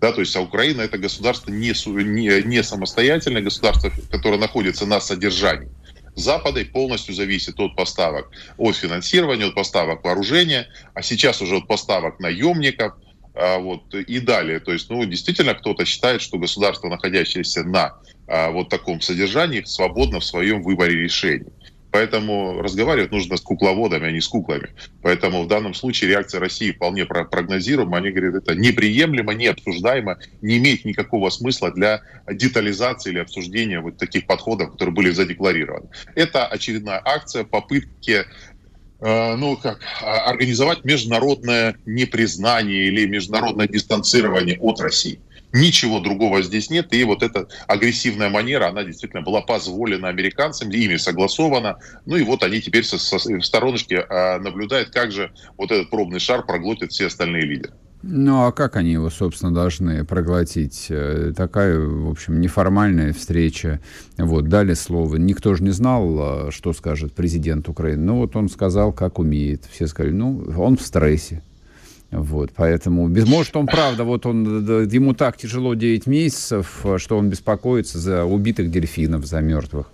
[0.02, 5.00] Да, то есть, а Украина это государство не, не, не самостоятельное государство, которое находится на
[5.00, 5.70] содержании.
[6.16, 12.20] Запада полностью зависит от поставок, от финансирования, от поставок вооружения, а сейчас уже от поставок
[12.20, 14.60] наемников– а, вот, и далее.
[14.60, 17.96] То есть, ну, действительно, кто-то считает, что государство, находящееся на
[18.28, 21.52] а, вот таком содержании, свободно в своем выборе решений.
[21.92, 24.70] Поэтому разговаривать нужно с кукловодами, а не с куклами.
[25.02, 27.98] Поэтому в данном случае реакция России вполне прогнозируема.
[27.98, 34.26] Они говорят, это неприемлемо, необсуждаемо, не имеет никакого смысла для детализации или обсуждения вот таких
[34.26, 35.90] подходов, которые были задекларированы.
[36.16, 38.24] Это очередная акция попытки
[39.02, 45.20] ну, как, а, организовать международное непризнание или международное дистанцирование от России.
[45.54, 50.96] Ничего другого здесь нет, и вот эта агрессивная манера, она действительно была позволена американцам, ими
[50.96, 55.72] согласована, ну и вот они теперь со, со, в стороночке а, наблюдают, как же вот
[55.72, 57.74] этот пробный шар проглотит все остальные лидеры.
[58.04, 60.88] Ну, а как они его, собственно, должны проглотить?
[60.90, 63.80] Э, такая, в общем, неформальная встреча.
[64.18, 65.18] Вот, дали слово.
[65.18, 68.04] Никто же не знал, э, что скажет президент Украины.
[68.04, 69.66] Ну, вот он сказал, как умеет.
[69.72, 71.44] Все сказали, ну, он в стрессе.
[72.10, 74.44] Вот, поэтому, может, он правда, вот он,
[74.90, 79.92] ему так тяжело 9 месяцев, э, что он беспокоится за убитых дельфинов, за мертвых.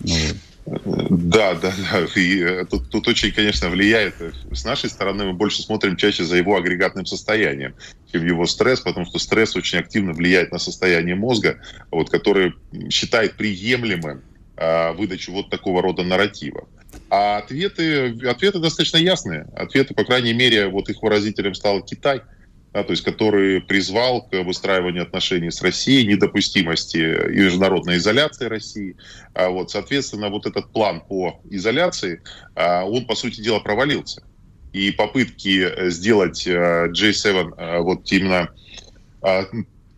[0.00, 0.36] Вот.
[0.66, 2.06] Да, да, да.
[2.16, 4.14] И э, тут, тут очень, конечно, влияет.
[4.50, 7.74] С нашей стороны мы больше смотрим чаще за его агрегатным состоянием,
[8.10, 12.54] чем его стресс, потому что стресс очень активно влияет на состояние мозга, вот, который
[12.90, 14.22] считает приемлемым
[14.56, 16.66] а, выдачу вот такого рода нарратива.
[17.10, 19.46] А ответы, ответы достаточно ясные.
[19.54, 22.22] Ответы, по крайней мере, вот их выразителем стал Китай–
[22.74, 28.96] да, то есть который призвал к выстраиванию отношений с Россией, недопустимости международной изоляции России.
[29.32, 32.20] А вот, соответственно, вот этот план по изоляции,
[32.56, 34.24] а, он, по сути дела, провалился.
[34.72, 38.50] И попытки сделать J7 а, вот именно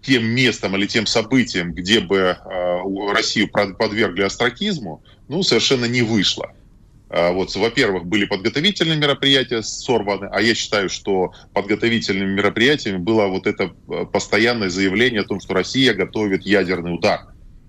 [0.03, 2.37] тем местом или тем событием, где бы
[3.13, 6.53] Россию подвергли астракизму, ну, совершенно не вышло.
[7.17, 13.47] А, вот, во-первых, были подготовительные мероприятия сорваны, а я считаю, что подготовительными мероприятиями было вот
[13.47, 17.21] это э, постоянное заявление о том, что Россия готовит ядерный удар.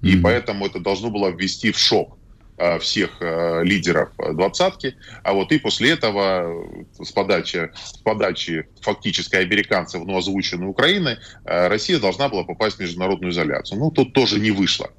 [0.01, 0.21] И mm-hmm.
[0.21, 2.17] поэтому это должно было ввести в шок
[2.57, 6.67] э, всех э, лидеров двадцатки, а вот и после этого
[6.99, 13.31] с подачи, с подачи фактической американцев, но озвученной Украиной, Россия должна была попасть в международную
[13.31, 13.79] изоляцию.
[13.79, 14.89] Ну, тут тоже не вышло.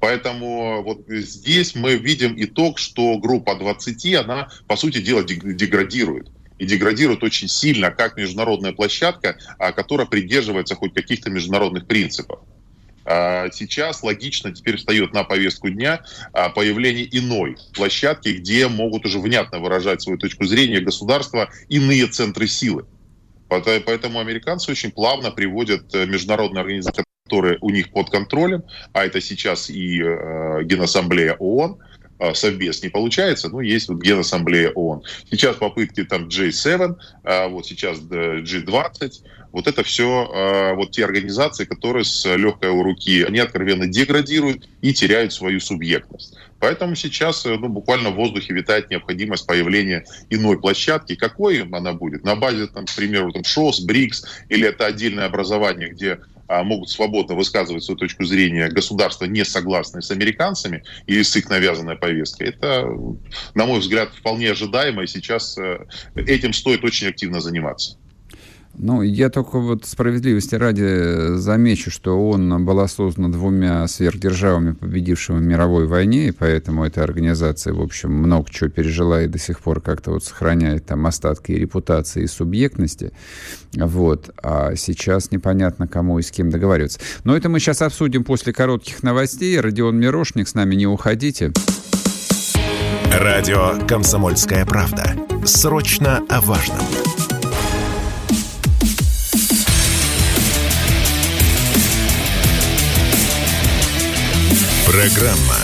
[0.00, 6.30] Поэтому вот здесь мы видим итог, что группа 20, она, по сути дела, деградирует.
[6.58, 12.40] И деградирует очень сильно, как международная площадка, а, которая придерживается хоть каких-то международных принципов.
[13.04, 19.18] А, сейчас логично теперь встает на повестку дня а, появление иной площадки, где могут уже
[19.18, 22.86] внятно выражать свою точку зрения государства иные центры силы.
[23.48, 28.62] Поэтому американцы очень плавно приводят э, международные организации которые у них под контролем,
[28.92, 31.78] а это сейчас и э, Генассамблея ООН,
[32.20, 35.02] э, Совбез не получается, но есть вот Генассамблея ООН.
[35.30, 39.12] Сейчас попытки там J7, э, вот сейчас G20,
[39.56, 44.68] вот это все э, вот те организации, которые с легкой у руки, они откровенно деградируют
[44.82, 46.36] и теряют свою субъектность.
[46.60, 51.14] Поэтому сейчас э, ну, буквально в воздухе витает необходимость появления иной площадки.
[51.14, 52.22] Какой она будет?
[52.22, 57.34] На базе, там, к примеру, там, ШОС, БРИКС, или это отдельное образование, где могут свободно
[57.34, 62.88] высказывать свою точку зрения государства, не согласные с американцами или с их навязанной повесткой, это,
[63.54, 67.98] на мой взгляд, вполне ожидаемо, и сейчас э, этим стоит очень активно заниматься.
[68.78, 75.42] Ну, я только вот справедливости ради замечу, что он была создана двумя сверхдержавами, победившими в
[75.42, 79.80] мировой войне, и поэтому эта организация, в общем, много чего пережила и до сих пор
[79.80, 83.12] как-то вот сохраняет там остатки и репутации, и субъектности.
[83.74, 84.30] Вот.
[84.42, 87.00] А сейчас непонятно, кому и с кем договариваться.
[87.24, 89.58] Но это мы сейчас обсудим после коротких новостей.
[89.58, 91.52] Родион Мирошник, с нами не уходите.
[93.10, 95.16] Радио «Комсомольская правда».
[95.44, 97.05] Срочно о важном.
[104.96, 105.58] Программа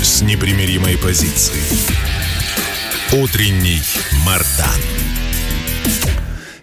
[0.00, 1.60] с непримиримой позицией.
[3.22, 3.82] Утренний
[4.24, 4.80] Мардан.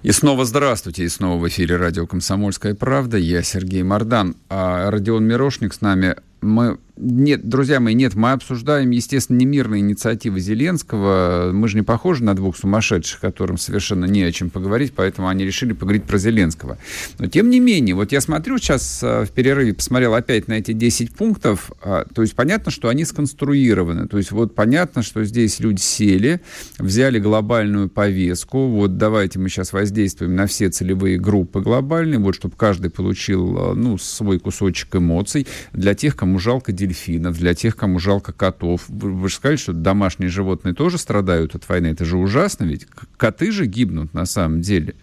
[0.01, 3.17] И снова здравствуйте, и снова в эфире радио «Комсомольская правда».
[3.17, 6.15] Я Сергей Мордан, а Родион Мирошник с нами.
[6.45, 11.51] Мы нет, друзья мои, нет, мы обсуждаем, естественно, не мирные инициативы Зеленского.
[11.51, 15.43] Мы же не похожи на двух сумасшедших, которым совершенно не о чем поговорить, поэтому они
[15.43, 16.77] решили поговорить про Зеленского.
[17.19, 20.71] Но, тем не менее, вот я смотрю сейчас э, в перерыве, посмотрел опять на эти
[20.71, 24.07] 10 пунктов, а, то есть понятно, что они сконструированы.
[24.07, 26.39] То есть вот понятно, что здесь люди сели,
[26.79, 32.55] взяли глобальную повестку, вот давайте мы сейчас воздействуем на все целевые группы глобальные, вот чтобы
[32.55, 35.45] каждый получил, э, ну, свой кусочек эмоций.
[35.73, 38.83] Для тех, кому жалко дельфинов, для тех, кому жалко котов.
[38.87, 41.87] Вы, вы же сказали, что домашние животные тоже страдают от войны.
[41.87, 44.95] Это же ужасно, ведь коты же гибнут на самом деле.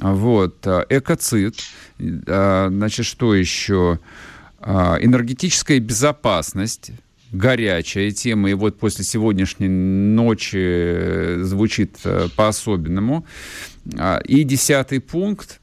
[0.00, 0.66] Вот.
[0.66, 1.56] А, экоцид.
[2.26, 3.98] А, значит, что еще?
[4.60, 6.92] А, энергетическая безопасность
[7.32, 11.96] горячая тема, и вот после сегодняшней ночи звучит
[12.34, 13.24] по-особенному.
[14.26, 15.59] И десятый пункт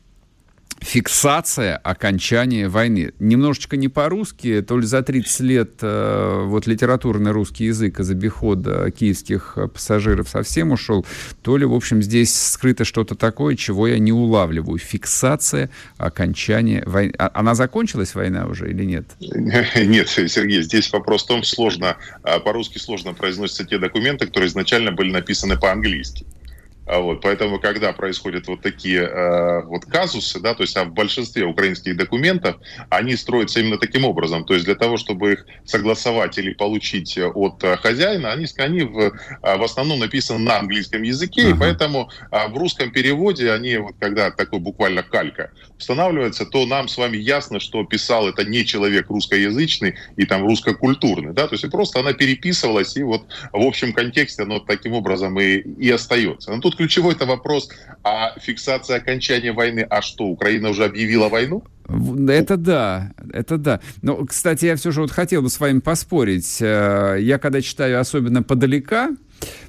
[0.82, 3.14] фиксация окончания войны.
[3.20, 8.92] Немножечко не по-русски, то ли за 30 лет э, вот литературный русский язык из обихода
[8.92, 11.06] киевских пассажиров совсем ушел,
[11.42, 14.78] то ли, в общем, здесь скрыто что-то такое, чего я не улавливаю.
[14.78, 17.14] Фиксация окончания войны.
[17.18, 19.06] А, она закончилась, война уже, или нет?
[19.20, 24.92] Нет, Сергей, здесь вопрос в том, сложно, а, по-русски сложно произносятся те документы, которые изначально
[24.92, 26.26] были написаны по-английски.
[26.88, 30.94] А вот, поэтому, когда происходят вот такие э, вот казусы, да, то есть а в
[30.94, 32.56] большинстве украинских документов
[32.90, 34.46] они строятся именно таким образом.
[34.46, 39.00] То есть для того, чтобы их согласовать или получить от э, хозяина, они, они в,
[39.00, 39.12] э,
[39.42, 41.56] в основном написаны на английском языке, uh-huh.
[41.56, 46.88] и поэтому э, в русском переводе они, вот, когда такой буквально калька устанавливается, то нам
[46.88, 51.70] с вами ясно, что писал это не человек русскоязычный и там русскокультурный, да, то есть
[51.70, 56.52] просто она переписывалась, и вот в общем контексте оно таким образом и, и остается.
[56.52, 57.70] Но тут ключевой это вопрос,
[58.04, 61.64] а фиксация окончания войны, а что, Украина уже объявила войну?
[61.88, 63.80] Это да, это да.
[64.02, 66.62] Но, кстати, я все же вот хотел бы с вами поспорить.
[66.62, 69.10] Э, я когда читаю особенно подалека,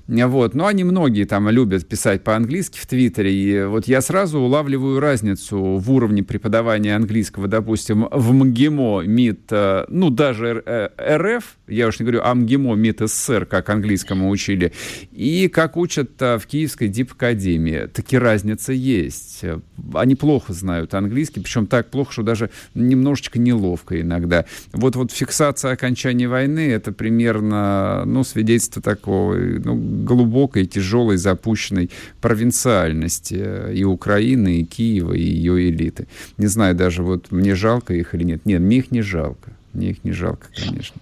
[0.09, 0.55] вот.
[0.55, 3.33] Но они многие там любят писать по-английски в Твиттере.
[3.33, 9.85] И вот я сразу улавливаю разницу в уровне преподавания английского, допустим, в МГИМО, МИД, э,
[9.89, 14.73] ну, даже РФ, я уж не говорю о МГИМО, МИД СССР, как английскому учили,
[15.13, 17.87] и как учат э, в Киевской дипакадемии.
[17.93, 19.45] Таки разница есть.
[19.93, 24.47] Они плохо знают английский, причем так плохо, что даже немножечко неловко иногда.
[24.73, 31.91] Вот, вот фиксация окончания войны— это примерно, ну, свидетельство такого, ну, глубокой, тяжелой, запущенной
[32.21, 36.07] провинциальности э, и Украины, и Киева, и ее элиты.
[36.37, 38.47] Не знаю даже, вот мне жалко их или нет.
[38.47, 39.51] Нет, мне их не жалко.
[39.73, 41.01] Мне их не жалко, конечно.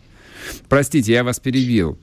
[0.68, 1.98] Простите, я вас перебил.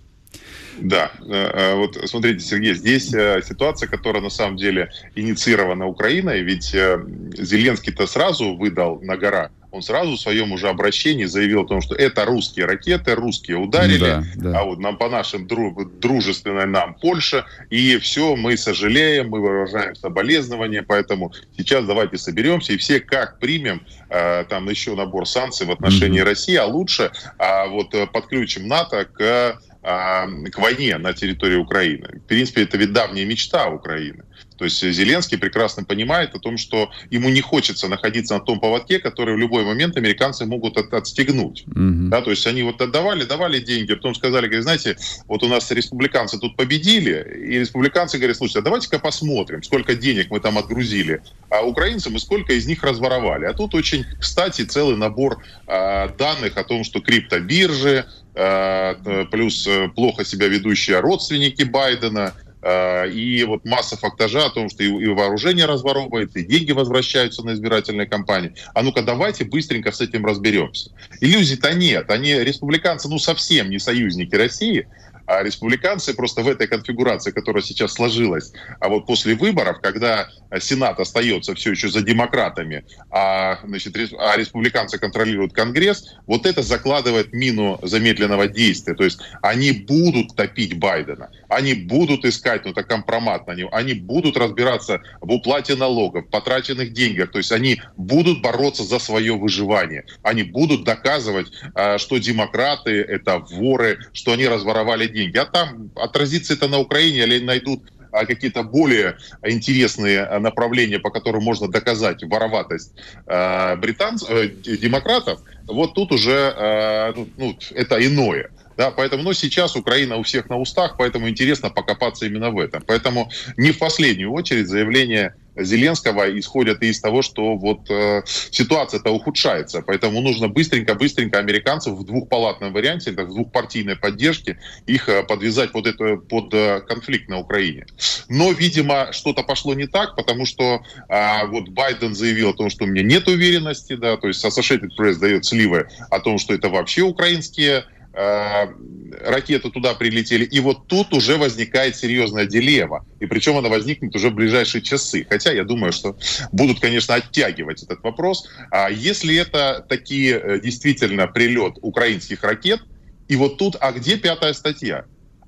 [0.79, 6.71] Да, э, э, вот смотрите, Сергей, здесь ситуация, которая на самом деле инициирована Украиной, ведь
[6.71, 11.95] Зеленский-то сразу выдал на гора он сразу в своем уже обращении заявил о том, что
[11.95, 14.59] это русские ракеты, русские ударили, да, да.
[14.59, 20.83] а вот нам по нашим дружественной нам Польша, и все, мы сожалеем, мы выражаем соболезнования,
[20.83, 26.21] поэтому сейчас давайте соберемся и все как примем э, там еще набор санкций в отношении
[26.21, 26.25] mm-hmm.
[26.25, 32.07] России, а лучше а вот э, подключим НАТО к а, к войне на территории Украины.
[32.23, 34.23] В принципе, это ведь давняя мечта Украины.
[34.57, 38.99] То есть Зеленский прекрасно понимает о том, что ему не хочется находиться на том поводке,
[38.99, 41.63] который в любой момент американцы могут от, отстегнуть.
[41.67, 42.09] Mm-hmm.
[42.09, 44.97] Да, то есть они вот отдавали, давали деньги, а потом сказали, говорят, знаете,
[45.27, 50.29] вот у нас республиканцы тут победили, и республиканцы говорят, слушайте, а давайте-ка посмотрим, сколько денег
[50.29, 53.45] мы там отгрузили, а украинцы мы сколько из них разворовали.
[53.45, 59.89] А тут очень, кстати, целый набор э, данных о том, что криптобиржи, э, плюс э,
[59.89, 65.65] плохо себя ведущие родственники Байдена, Э, и вот масса фактажа о том, что и вооружение
[65.65, 68.53] разворовывается, и деньги возвращаются на избирательные кампании.
[68.73, 70.91] А ну-ка давайте быстренько с этим разберемся.
[71.19, 72.09] Иллюзий-то нет.
[72.09, 74.87] Они, республиканцы, ну совсем не союзники России.
[75.33, 80.27] А республиканцы просто в этой конфигурации, которая сейчас сложилась, а вот после выборов, когда
[80.59, 87.33] Сенат остается все еще за демократами, а, значит, а республиканцы контролируют Конгресс, вот это закладывает
[87.33, 88.93] мину замедленного действия.
[88.93, 94.37] То есть они будут топить Байдена, они будут искать ну, компромат на него, они будут
[94.37, 100.43] разбираться в уплате налогов, потраченных деньгах, то есть они будут бороться за свое выживание, они
[100.43, 105.22] будут доказывать, а, что демократы это воры, что они разворовали деньги.
[105.35, 111.43] А там отразится это на Украине или найдут а, какие-то более интересные направления, по которым
[111.43, 112.93] можно доказать вороватость
[113.25, 118.49] британцев, э, демократов, вот тут уже ну, это иное.
[118.77, 122.83] Да, поэтому, ну, сейчас Украина у всех на устах, поэтому интересно покопаться именно в этом.
[122.85, 129.81] Поэтому не в последнюю очередь заявление Зеленского исходят из того, что вот э, ситуация-то ухудшается.
[129.81, 135.87] Поэтому нужно быстренько-быстренько американцев в двухпалатном варианте, так, в двухпартийной поддержке, их э, подвязать вот
[135.87, 137.85] это под э, конфликт на Украине.
[138.29, 142.85] Но, видимо, что-то пошло не так, потому что э, вот Байден заявил о том, что
[142.85, 146.69] у меня нет уверенности, да, то есть Associated Press дает сливы о том, что это
[146.69, 150.45] вообще украинские ракеты туда прилетели.
[150.45, 153.05] И вот тут уже возникает серьезная дилемма.
[153.19, 155.25] И причем она возникнет уже в ближайшие часы.
[155.29, 156.17] Хотя я думаю, что
[156.51, 158.47] будут, конечно, оттягивать этот вопрос.
[158.71, 162.81] А если это такие э, действительно прилет украинских ракет,
[163.27, 165.05] и вот тут, а где пятая статья?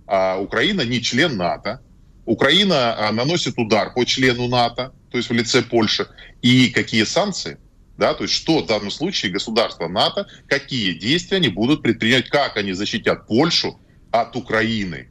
[0.07, 1.81] А Украина не член НАТО.
[2.25, 6.07] Украина а, наносит удар по члену НАТО, то есть в лице Польши.
[6.41, 7.57] И какие санкции?
[7.97, 12.57] Да, то есть что в данном случае государства НАТО, какие действия они будут предпринять, как
[12.57, 13.79] они защитят Польшу
[14.11, 15.09] от Украины.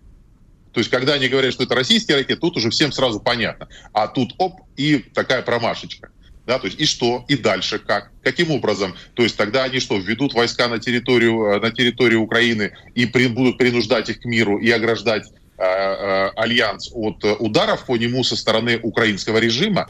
[0.72, 3.68] То есть, когда они говорят, что это российские ракеты, тут уже всем сразу понятно.
[3.92, 6.10] А тут оп, и такая промашечка.
[6.46, 9.96] Да, то есть и что, и дальше как, каким образом, то есть тогда они что,
[9.96, 14.68] введут войска на территорию, на территорию Украины и при, будут принуждать их к миру и
[14.70, 15.26] ограждать
[15.56, 19.88] э, э, альянс от ударов по нему со стороны украинского режима,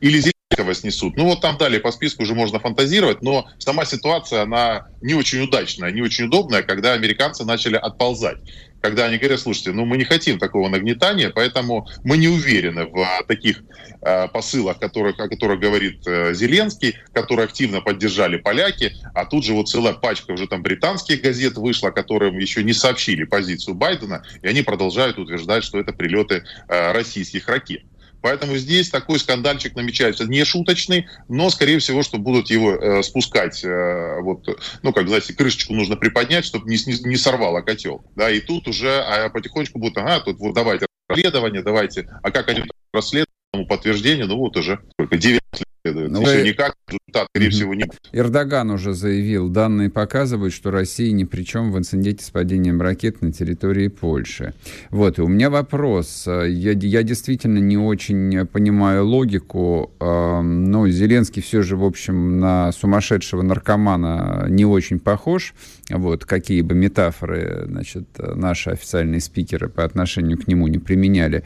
[0.00, 0.20] или
[0.56, 1.16] Зеленского снесут.
[1.16, 5.42] Ну вот там далее по списку уже можно фантазировать, но сама ситуация, она не очень
[5.42, 8.38] удачная, не очень удобная, когда американцы начали отползать.
[8.82, 12.98] Когда они говорят, слушайте, ну мы не хотим такого нагнетания, поэтому мы не уверены в
[13.00, 13.62] а, таких
[14.02, 19.54] э, посылах, которых, о которых говорит э, Зеленский, которые активно поддержали поляки, а тут же
[19.54, 24.46] вот целая пачка уже там британских газет вышла, которым еще не сообщили позицию Байдена, и
[24.46, 27.82] они продолжают утверждать, что это прилеты э, российских ракет.
[28.26, 33.62] Поэтому здесь такой скандальчик намечается не шуточный, но, скорее всего, что будут его э, спускать,
[33.62, 34.48] э, вот,
[34.82, 38.04] ну, как, знаете, крышечку нужно приподнять, чтобы не, не, не сорвало котел.
[38.16, 42.48] Да, и тут уже а потихонечку будут, ага, тут вот давайте расследование, давайте, а как
[42.48, 43.30] они расследуют,
[43.64, 45.40] подтверждение, ну вот уже только 9
[45.86, 46.10] следует.
[46.10, 48.00] Ну, Еще никак результат, скорее всего, не будет.
[48.12, 53.22] Эрдоган уже заявил, данные показывают, что Россия ни при чем в инциденте с падением ракет
[53.22, 54.54] на территории Польши.
[54.90, 56.24] Вот, и у меня вопрос.
[56.26, 62.72] Я, я действительно не очень понимаю логику, но ну, Зеленский все же, в общем, на
[62.72, 65.54] сумасшедшего наркомана не очень похож.
[65.88, 71.44] Вот, какие бы метафоры, значит, наши официальные спикеры по отношению к нему не применяли.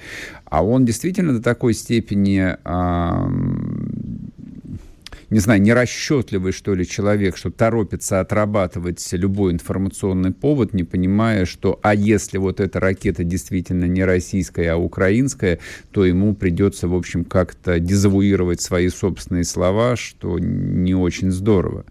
[0.51, 2.57] А он действительно до такой степени
[5.31, 11.79] не знаю, нерасчетливый, что ли, человек, что торопится отрабатывать любой информационный повод, не понимая, что,
[11.83, 15.61] а если вот эта ракета действительно не российская, а украинская,
[15.93, 21.85] то ему придется, в общем, как-то дезавуировать свои собственные слова, что не очень здорово.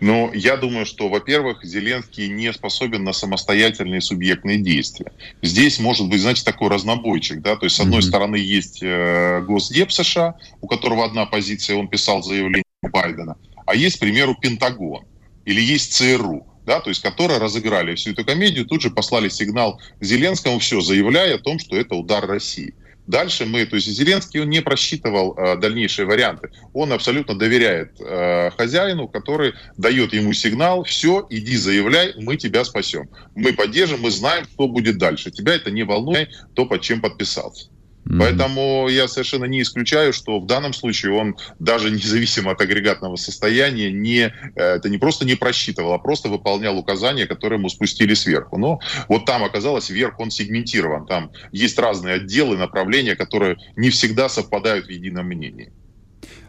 [0.00, 5.12] Но я думаю, что, во-первых, Зеленский не способен на самостоятельные субъектные действия.
[5.42, 8.02] Здесь может быть, знаете, такой разнобойчик, да, то есть с одной mm-hmm.
[8.02, 13.96] стороны есть э, Госдеп США, у которого одна позиция, он писал заявление Байдена, а есть,
[13.96, 15.04] к примеру, Пентагон
[15.44, 19.80] или есть ЦРУ, да, то есть которые разыграли всю эту комедию, тут же послали сигнал
[20.00, 22.74] Зеленскому, все, заявляя о том, что это удар России.
[23.10, 26.50] Дальше мы, то есть Зеленский, он не просчитывал э, дальнейшие варианты.
[26.72, 33.08] Он абсолютно доверяет э, хозяину, который дает ему сигнал, все, иди заявляй, мы тебя спасем.
[33.34, 35.32] Мы поддержим, мы знаем, что будет дальше.
[35.32, 37.68] Тебя это не волнует, то, под чем подписался.
[38.04, 43.92] Поэтому я совершенно не исключаю, что в данном случае он даже независимо от агрегатного состояния
[43.92, 48.58] не, э, это не просто не просчитывал, а просто выполнял указания, которые ему спустили сверху.
[48.58, 51.06] Но вот там оказалось, вверх он сегментирован.
[51.06, 55.72] Там есть разные отделы, направления, которые не всегда совпадают в едином мнении.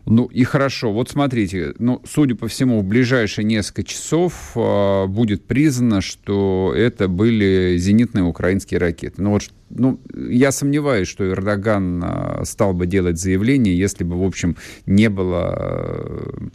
[0.06, 0.92] Ну и хорошо.
[0.92, 7.08] Вот смотрите, ну, судя по всему, в ближайшие несколько часов э, будет признано, что это
[7.08, 9.22] были зенитные украинские ракеты.
[9.22, 14.24] Ну вот, ну, я сомневаюсь, что Эрдоган э, стал бы делать заявление, если бы, в
[14.24, 16.48] общем, не было э,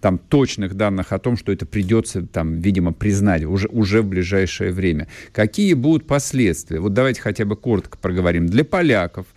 [0.00, 4.72] там точных данных о том, что это придется, там, видимо, признать уже, уже в ближайшее
[4.72, 5.08] время.
[5.32, 6.80] Какие будут последствия?
[6.80, 8.46] Вот давайте хотя бы коротко проговорим.
[8.46, 9.26] Для поляков–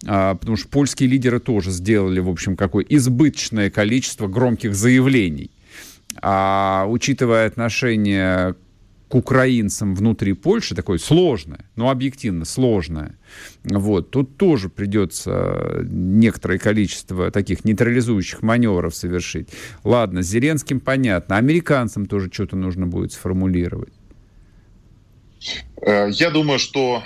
[0.00, 5.50] потому что польские лидеры тоже сделали, в общем, какое избыточное количество громких заявлений.
[6.22, 8.54] А учитывая отношение
[9.08, 13.16] к украинцам внутри Польши, такое сложное, но объективно сложное,
[13.64, 19.48] вот, тут тоже придется некоторое количество таких нейтрализующих маневров совершить.
[19.84, 23.92] Ладно, с Зеленским понятно, американцам тоже что-то нужно будет сформулировать.
[25.80, 27.02] Э, я думаю, что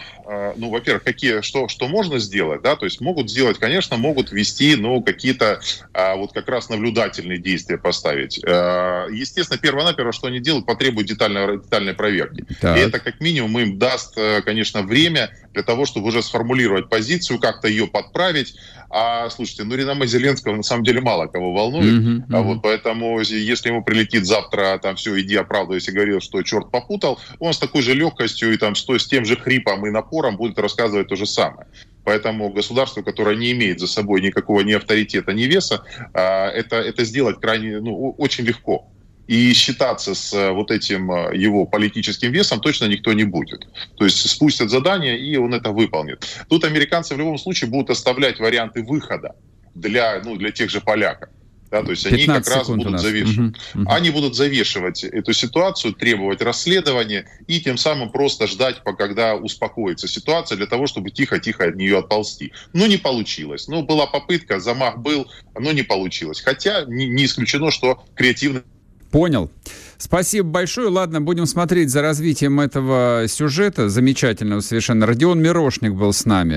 [0.56, 4.76] ну, во-первых, какие, что, что можно сделать, да, то есть могут сделать, конечно, могут вести,
[4.76, 5.60] ну, какие-то
[5.92, 8.40] а, вот как раз наблюдательные действия поставить.
[8.44, 12.44] А, естественно, первое-наперво, что они делают, потребуют детальной, детальной проверки.
[12.60, 12.76] Так.
[12.76, 17.66] И это как минимум им даст, конечно, время для того, чтобы уже сформулировать позицию, как-то
[17.66, 18.54] ее подправить.
[18.88, 21.92] А, слушайте, ну, Реноме Зеленского на самом деле мало кого волнует.
[21.92, 22.36] Mm-hmm, mm-hmm.
[22.36, 27.20] А вот поэтому, если ему прилетит завтра, там, все, иди оправдывайся, говорил, что черт попутал,
[27.38, 30.58] он с такой же легкостью и там с, с тем же хрипом и напором будет
[30.58, 31.66] рассказывать то же самое.
[32.04, 35.82] Поэтому государство, которое не имеет за собой никакого ни авторитета, ни веса,
[36.14, 38.86] а, это, это сделать крайне, ну, очень легко.
[39.26, 43.64] И считаться с э, вот этим э, его политическим весом точно никто не будет.
[43.96, 46.26] То есть спустят задание, и он это выполнит.
[46.48, 49.36] Тут американцы в любом случае будут оставлять варианты выхода
[49.76, 51.28] для, ну, для тех же поляков.
[51.70, 53.56] Да, то есть они как раз будут завешивать.
[53.74, 53.90] Угу, угу.
[53.90, 60.56] Они будут завешивать эту ситуацию, требовать расследования и тем самым просто ждать, когда успокоится ситуация,
[60.56, 62.52] для того, чтобы тихо-тихо от нее отползти.
[62.72, 63.68] Но не получилось.
[63.68, 66.40] Ну, была попытка, замах был, но не получилось.
[66.40, 68.62] Хотя не, не исключено, что креативно
[69.10, 69.50] Понял.
[69.98, 70.88] Спасибо большое.
[70.88, 73.88] Ладно, будем смотреть за развитием этого сюжета.
[73.88, 75.04] Замечательного совершенно.
[75.04, 76.56] Родион Мирошник был с нами.